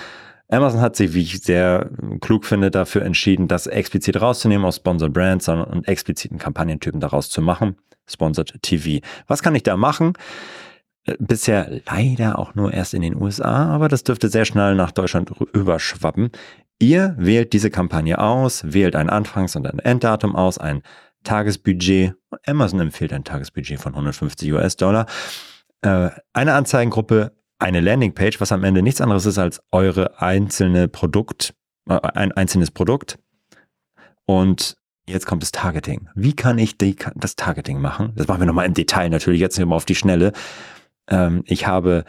Amazon 0.49 0.79
hat 0.79 0.95
sich, 0.95 1.13
wie 1.13 1.23
ich 1.23 1.41
sehr 1.41 1.89
klug 2.21 2.45
finde, 2.45 2.71
dafür 2.71 3.01
entschieden, 3.01 3.47
das 3.49 3.67
explizit 3.67 4.21
rauszunehmen 4.21 4.65
aus 4.65 4.77
Sponsored 4.77 5.13
Brands, 5.13 5.45
sondern 5.45 5.69
einen 5.69 5.83
expliziten 5.83 6.37
Kampagnentypen 6.37 7.01
daraus 7.01 7.29
zu 7.29 7.41
machen. 7.41 7.75
Sponsored 8.05 8.61
TV. 8.61 9.05
Was 9.27 9.43
kann 9.43 9.55
ich 9.55 9.63
da 9.63 9.75
machen? 9.75 10.13
Äh, 11.03 11.15
bisher 11.19 11.81
leider 11.85 12.39
auch 12.39 12.55
nur 12.55 12.73
erst 12.73 12.93
in 12.93 13.01
den 13.01 13.21
USA, 13.21 13.67
aber 13.73 13.89
das 13.89 14.03
dürfte 14.03 14.29
sehr 14.29 14.45
schnell 14.45 14.75
nach 14.75 14.91
Deutschland 14.91 15.31
überschwappen. 15.53 16.29
Ihr 16.79 17.15
wählt 17.17 17.53
diese 17.53 17.71
Kampagne 17.71 18.19
aus, 18.19 18.71
wählt 18.71 18.95
ein 18.95 19.09
Anfangs- 19.09 19.55
und 19.55 19.65
ein 19.65 19.79
Enddatum 19.79 20.35
aus, 20.35 20.59
ein 20.59 20.83
Tagesbudget. 21.27 22.13
Amazon 22.45 22.79
empfiehlt 22.79 23.11
ein 23.11 23.25
Tagesbudget 23.25 23.79
von 23.81 23.93
150 23.93 24.53
US-Dollar. 24.53 25.05
Äh, 25.81 26.09
eine 26.31 26.53
Anzeigengruppe, 26.53 27.33
eine 27.59 27.81
Landingpage, 27.81 28.39
was 28.39 28.53
am 28.53 28.63
Ende 28.63 28.81
nichts 28.81 29.01
anderes 29.01 29.25
ist 29.25 29.37
als 29.37 29.61
eure 29.71 30.21
einzelne 30.21 30.87
Produkt, 30.87 31.53
äh, 31.89 31.99
ein 32.13 32.31
einzelnes 32.31 32.71
Produkt. 32.71 33.19
Und 34.25 34.77
jetzt 35.05 35.25
kommt 35.25 35.43
das 35.43 35.51
Targeting. 35.51 36.07
Wie 36.15 36.33
kann 36.33 36.57
ich 36.57 36.77
die, 36.77 36.95
das 37.15 37.35
Targeting 37.35 37.81
machen? 37.81 38.13
Das 38.15 38.27
machen 38.27 38.39
wir 38.39 38.47
nochmal 38.47 38.65
im 38.65 38.73
Detail 38.73 39.09
natürlich, 39.09 39.41
jetzt 39.41 39.59
mal 39.59 39.75
auf 39.75 39.85
die 39.85 39.95
Schnelle. 39.95 40.31
Ähm, 41.09 41.43
ich 41.45 41.67
habe 41.67 42.05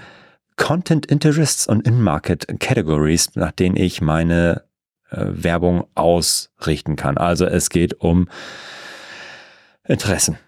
Content 0.57 1.07
Interests 1.07 1.67
und 1.67 1.87
In-Market 1.89 2.47
Categories, 2.61 3.35
nach 3.35 3.53
denen 3.53 3.77
ich 3.77 4.01
meine 4.01 4.63
äh, 5.11 5.25
Werbung 5.27 5.89
ausrichten 5.97 6.95
kann. 6.95 7.19
Also 7.19 7.47
es 7.47 7.69
geht 7.69 8.01
um 8.01 8.29
Interessen. 9.89 10.39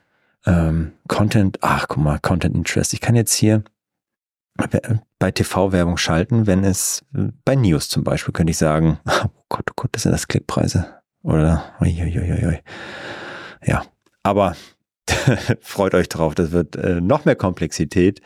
Ähm, 0.46 0.92
Content, 1.08 1.58
ach 1.62 1.88
guck 1.88 2.02
mal, 2.02 2.18
Content 2.18 2.54
Interest. 2.54 2.92
Ich 2.92 3.00
kann 3.00 3.16
jetzt 3.16 3.34
hier 3.34 3.64
bei 5.18 5.30
TV-Werbung 5.30 5.96
schalten, 5.96 6.46
wenn 6.46 6.64
es 6.64 7.04
bei 7.44 7.56
News 7.56 7.88
zum 7.88 8.04
Beispiel 8.04 8.32
könnte 8.32 8.50
ich 8.50 8.58
sagen, 8.58 9.00
oh 9.06 9.30
Gott, 9.48 9.64
oh 9.70 9.74
Gott, 9.74 9.90
das 9.92 10.02
sind 10.02 10.12
das 10.12 10.28
Klickpreise. 10.28 11.00
Oder 11.22 11.74
uiuiuiui. 11.80 12.60
Ja, 13.64 13.84
aber 14.22 14.54
freut 15.60 15.94
euch 15.94 16.08
drauf, 16.08 16.34
das 16.34 16.50
wird 16.50 16.76
äh, 16.76 17.00
noch 17.00 17.24
mehr 17.24 17.36
Komplexität. 17.36 18.20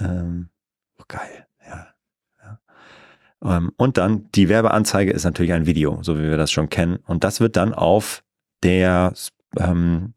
Ähm, 0.00 0.48
oh, 0.98 1.04
geil, 1.08 1.46
ja. 1.66 1.88
Ähm, 3.42 3.72
und 3.76 3.98
dann 3.98 4.30
die 4.34 4.48
Werbeanzeige 4.48 5.12
ist 5.12 5.24
natürlich 5.24 5.52
ein 5.52 5.66
Video, 5.66 6.02
so 6.02 6.18
wie 6.18 6.28
wir 6.28 6.36
das 6.36 6.50
schon 6.50 6.68
kennen. 6.68 6.96
Und 7.06 7.24
das 7.24 7.40
wird 7.40 7.56
dann 7.56 7.74
auf 7.74 8.22
der 8.62 9.12
ähm, 9.58 10.14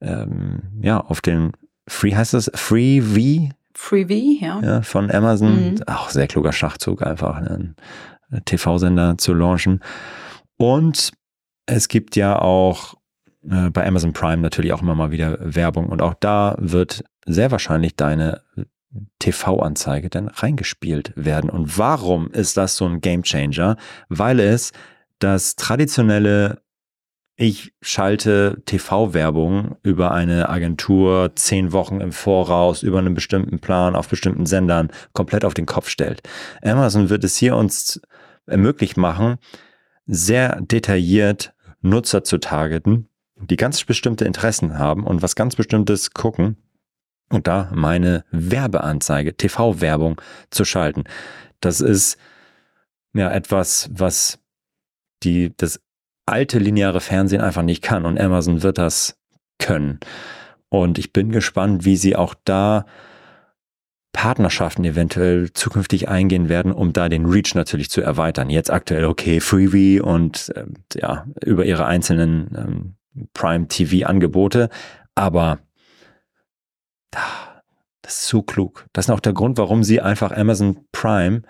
ähm, 0.00 0.62
ja, 0.80 1.00
auf 1.00 1.20
den 1.20 1.52
Free 1.88 2.14
heißt 2.14 2.34
es, 2.34 2.50
Free 2.54 3.00
V. 3.00 3.54
Free 3.74 4.06
V, 4.06 4.44
ja. 4.44 4.60
ja 4.60 4.82
von 4.82 5.10
Amazon. 5.10 5.72
Mhm. 5.72 5.82
Auch 5.86 6.10
sehr 6.10 6.26
kluger 6.26 6.52
Schachzug, 6.52 7.02
einfach 7.02 7.36
einen 7.36 7.76
TV-Sender 8.44 9.18
zu 9.18 9.34
launchen. 9.34 9.80
Und 10.56 11.12
es 11.66 11.88
gibt 11.88 12.16
ja 12.16 12.38
auch 12.38 12.94
äh, 13.48 13.70
bei 13.70 13.86
Amazon 13.86 14.12
Prime 14.12 14.42
natürlich 14.42 14.72
auch 14.72 14.82
immer 14.82 14.94
mal 14.94 15.10
wieder 15.10 15.38
Werbung. 15.40 15.86
Und 15.88 16.02
auch 16.02 16.14
da 16.14 16.56
wird 16.58 17.04
sehr 17.26 17.50
wahrscheinlich 17.50 17.96
deine 17.96 18.42
TV-Anzeige 19.18 20.10
dann 20.10 20.28
reingespielt 20.28 21.12
werden. 21.16 21.50
Und 21.50 21.78
warum 21.78 22.30
ist 22.30 22.56
das 22.56 22.76
so 22.76 22.86
ein 22.86 23.00
Game 23.00 23.22
Changer? 23.22 23.76
Weil 24.08 24.40
es 24.40 24.72
das 25.18 25.56
traditionelle 25.56 26.60
ich 27.36 27.72
schalte 27.80 28.62
TV-Werbung 28.66 29.76
über 29.82 30.12
eine 30.12 30.48
Agentur 30.48 31.32
zehn 31.34 31.72
Wochen 31.72 32.00
im 32.00 32.12
Voraus, 32.12 32.82
über 32.82 32.98
einen 32.98 33.14
bestimmten 33.14 33.58
Plan 33.58 33.96
auf 33.96 34.08
bestimmten 34.08 34.46
Sendern 34.46 34.90
komplett 35.12 35.44
auf 35.44 35.54
den 35.54 35.66
Kopf 35.66 35.88
stellt. 35.88 36.22
Amazon 36.62 37.08
wird 37.08 37.24
es 37.24 37.36
hier 37.36 37.56
uns 37.56 38.00
ermöglicht 38.46 38.96
machen, 38.96 39.38
sehr 40.06 40.60
detailliert 40.60 41.54
Nutzer 41.80 42.22
zu 42.22 42.38
targeten, 42.38 43.08
die 43.36 43.56
ganz 43.56 43.82
bestimmte 43.84 44.24
Interessen 44.24 44.78
haben 44.78 45.04
und 45.04 45.22
was 45.22 45.34
ganz 45.34 45.56
bestimmtes 45.56 46.12
gucken 46.12 46.56
und 47.30 47.46
da 47.46 47.70
meine 47.74 48.24
Werbeanzeige, 48.30 49.36
TV-Werbung 49.36 50.20
zu 50.50 50.64
schalten. 50.64 51.04
Das 51.60 51.80
ist 51.80 52.18
ja 53.14 53.30
etwas, 53.30 53.88
was 53.92 54.38
die, 55.22 55.56
das 55.56 55.80
alte 56.26 56.58
lineare 56.58 57.00
Fernsehen 57.00 57.40
einfach 57.40 57.62
nicht 57.62 57.82
kann 57.82 58.04
und 58.04 58.20
Amazon 58.20 58.62
wird 58.62 58.78
das 58.78 59.18
können. 59.58 60.00
Und 60.68 60.98
ich 60.98 61.12
bin 61.12 61.32
gespannt, 61.32 61.84
wie 61.84 61.96
sie 61.96 62.16
auch 62.16 62.34
da 62.44 62.86
Partnerschaften 64.12 64.84
eventuell 64.84 65.52
zukünftig 65.52 66.08
eingehen 66.08 66.48
werden, 66.48 66.72
um 66.72 66.92
da 66.92 67.08
den 67.08 67.26
Reach 67.26 67.54
natürlich 67.54 67.90
zu 67.90 68.02
erweitern. 68.02 68.50
Jetzt 68.50 68.70
aktuell 68.70 69.06
okay, 69.06 69.40
Freebie 69.40 70.00
und 70.00 70.52
äh, 70.54 70.66
ja, 70.94 71.26
über 71.44 71.64
ihre 71.64 71.86
einzelnen 71.86 72.50
ähm, 72.56 73.26
Prime 73.34 73.68
TV 73.68 74.06
Angebote, 74.06 74.68
aber 75.14 75.58
das 78.02 78.18
ist 78.18 78.28
so 78.28 78.42
klug. 78.42 78.86
Das 78.92 79.06
ist 79.06 79.10
auch 79.10 79.20
der 79.20 79.32
Grund, 79.32 79.58
warum 79.58 79.84
sie 79.84 80.00
einfach 80.00 80.32
Amazon 80.32 80.86
Prime 80.92 81.42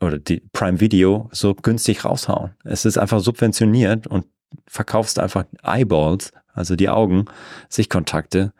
oder 0.00 0.18
die 0.18 0.42
Prime 0.52 0.80
Video 0.80 1.28
so 1.32 1.54
günstig 1.54 2.04
raushauen. 2.04 2.54
Es 2.64 2.84
ist 2.84 2.98
einfach 2.98 3.20
subventioniert 3.20 4.06
und 4.06 4.26
verkaufst 4.66 5.18
einfach 5.18 5.44
Eyeballs, 5.62 6.32
also 6.52 6.76
die 6.76 6.88
Augen, 6.88 7.26
Sichtkontakte. 7.68 8.52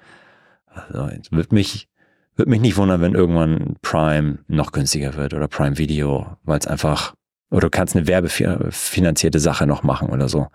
Also 0.66 1.11
wird 1.31 1.53
mich, 1.53 1.88
wird 2.37 2.49
mich 2.49 2.61
nicht 2.61 2.77
wundern, 2.77 3.01
wenn 3.01 3.14
irgendwann 3.14 3.77
Prime 3.83 4.38
noch 4.49 4.72
günstiger 4.72 5.14
wird 5.14 5.35
oder 5.35 5.49
Prime 5.49 5.79
Video, 5.79 6.37
weil 6.44 6.59
es 6.59 6.66
einfach, 6.66 7.14
oder 7.51 7.62
du 7.62 7.70
kannst 7.70 7.96
eine 7.96 8.07
werbefinanzierte 8.07 9.38
Sache 9.38 9.66
noch 9.66 9.83
machen 9.83 10.11
oder 10.11 10.29
so. 10.29 10.49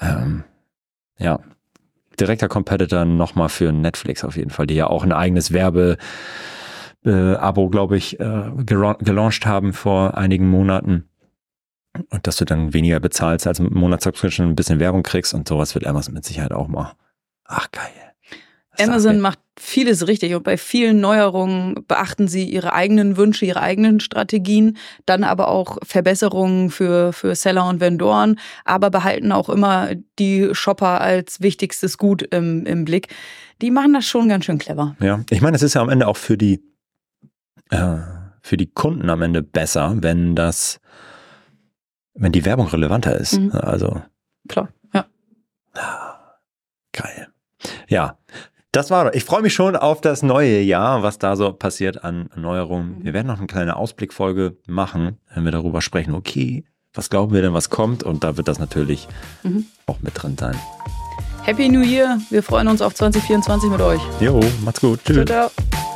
Ähm, 0.00 0.44
ja, 1.18 1.40
direkter 2.20 2.48
Competitor 2.48 3.04
nochmal 3.04 3.48
für 3.48 3.72
Netflix 3.72 4.24
auf 4.24 4.36
jeden 4.36 4.50
Fall, 4.50 4.66
die 4.66 4.74
ja 4.74 4.86
auch 4.86 5.02
ein 5.02 5.12
eigenes 5.12 5.52
Werbe 5.52 5.96
äh, 7.04 7.34
Abo, 7.34 7.68
glaube 7.68 7.96
ich, 7.96 8.18
äh, 8.20 8.50
gelauncht 8.56 9.46
haben 9.46 9.72
vor 9.72 10.16
einigen 10.16 10.48
Monaten. 10.48 11.08
Und 12.10 12.26
dass 12.26 12.36
du 12.36 12.44
dann 12.44 12.74
weniger 12.74 13.00
bezahlst 13.00 13.46
als 13.46 13.58
Monatssubscription, 13.58 14.48
ein 14.48 14.56
bisschen 14.56 14.80
Werbung 14.80 15.02
kriegst 15.02 15.32
und 15.32 15.48
sowas 15.48 15.74
wird 15.74 15.86
Amazon 15.86 16.14
mit 16.14 16.24
Sicherheit 16.24 16.52
auch 16.52 16.68
mal. 16.68 16.92
Ach, 17.44 17.70
geil. 17.70 17.90
Amazon 18.78 19.20
macht 19.20 19.38
vieles 19.58 20.06
richtig 20.06 20.34
und 20.34 20.42
bei 20.42 20.58
vielen 20.58 21.00
Neuerungen 21.00 21.84
beachten 21.88 22.28
sie 22.28 22.44
ihre 22.44 22.72
eigenen 22.72 23.16
Wünsche, 23.16 23.46
ihre 23.46 23.60
eigenen 23.60 24.00
Strategien, 24.00 24.76
dann 25.06 25.24
aber 25.24 25.48
auch 25.48 25.78
Verbesserungen 25.82 26.70
für, 26.70 27.12
für 27.12 27.34
Seller 27.34 27.68
und 27.68 27.80
Vendoren, 27.80 28.38
aber 28.64 28.90
behalten 28.90 29.32
auch 29.32 29.48
immer 29.48 29.90
die 30.18 30.50
Shopper 30.52 31.00
als 31.00 31.40
wichtigstes 31.40 31.96
Gut 31.98 32.22
im, 32.22 32.66
im 32.66 32.84
Blick. 32.84 33.08
Die 33.62 33.70
machen 33.70 33.94
das 33.94 34.04
schon 34.04 34.28
ganz 34.28 34.44
schön 34.44 34.58
clever. 34.58 34.94
Ja, 35.00 35.20
ich 35.30 35.40
meine, 35.40 35.56
es 35.56 35.62
ist 35.62 35.74
ja 35.74 35.80
am 35.80 35.88
Ende 35.88 36.06
auch 36.06 36.18
für 36.18 36.36
die 36.36 36.62
äh, 37.70 37.96
für 38.42 38.56
die 38.56 38.70
Kunden 38.70 39.10
am 39.10 39.22
Ende 39.22 39.42
besser, 39.42 39.94
wenn 40.00 40.34
das, 40.36 40.80
wenn 42.14 42.32
die 42.32 42.44
Werbung 42.44 42.68
relevanter 42.68 43.16
ist. 43.16 43.38
Mhm. 43.38 43.52
Also. 43.52 44.02
Klar, 44.48 44.68
ja. 44.94 45.06
Geil. 46.92 47.28
Ja, 47.88 48.18
das 48.72 48.90
war. 48.90 49.14
Ich 49.14 49.24
freue 49.24 49.42
mich 49.42 49.54
schon 49.54 49.74
auf 49.74 50.00
das 50.00 50.22
neue 50.22 50.60
Jahr, 50.60 51.02
was 51.02 51.18
da 51.18 51.34
so 51.36 51.52
passiert 51.52 52.04
an 52.04 52.28
Neuerungen. 52.36 53.02
Wir 53.04 53.14
werden 53.14 53.26
noch 53.26 53.38
eine 53.38 53.46
kleine 53.46 53.76
Ausblickfolge 53.76 54.56
machen, 54.66 55.18
wenn 55.34 55.44
wir 55.44 55.52
darüber 55.52 55.80
sprechen. 55.80 56.14
Okay, 56.14 56.64
was 56.94 57.10
glauben 57.10 57.34
wir 57.34 57.42
denn, 57.42 57.52
was 57.52 57.70
kommt? 57.70 58.02
Und 58.02 58.24
da 58.24 58.36
wird 58.36 58.48
das 58.48 58.58
natürlich 58.58 59.08
mhm. 59.42 59.66
auch 59.86 60.00
mit 60.00 60.22
drin 60.22 60.36
sein. 60.38 60.56
Happy 61.42 61.68
New 61.68 61.82
Year. 61.82 62.18
Wir 62.30 62.42
freuen 62.42 62.68
uns 62.68 62.82
auf 62.82 62.94
2024 62.94 63.70
mit 63.70 63.80
euch. 63.80 64.00
Jo, 64.20 64.40
macht's 64.64 64.80
gut. 64.80 65.00
Tschüss. 65.04 65.26
Ciao, 65.26 65.50
ciao. 65.50 65.95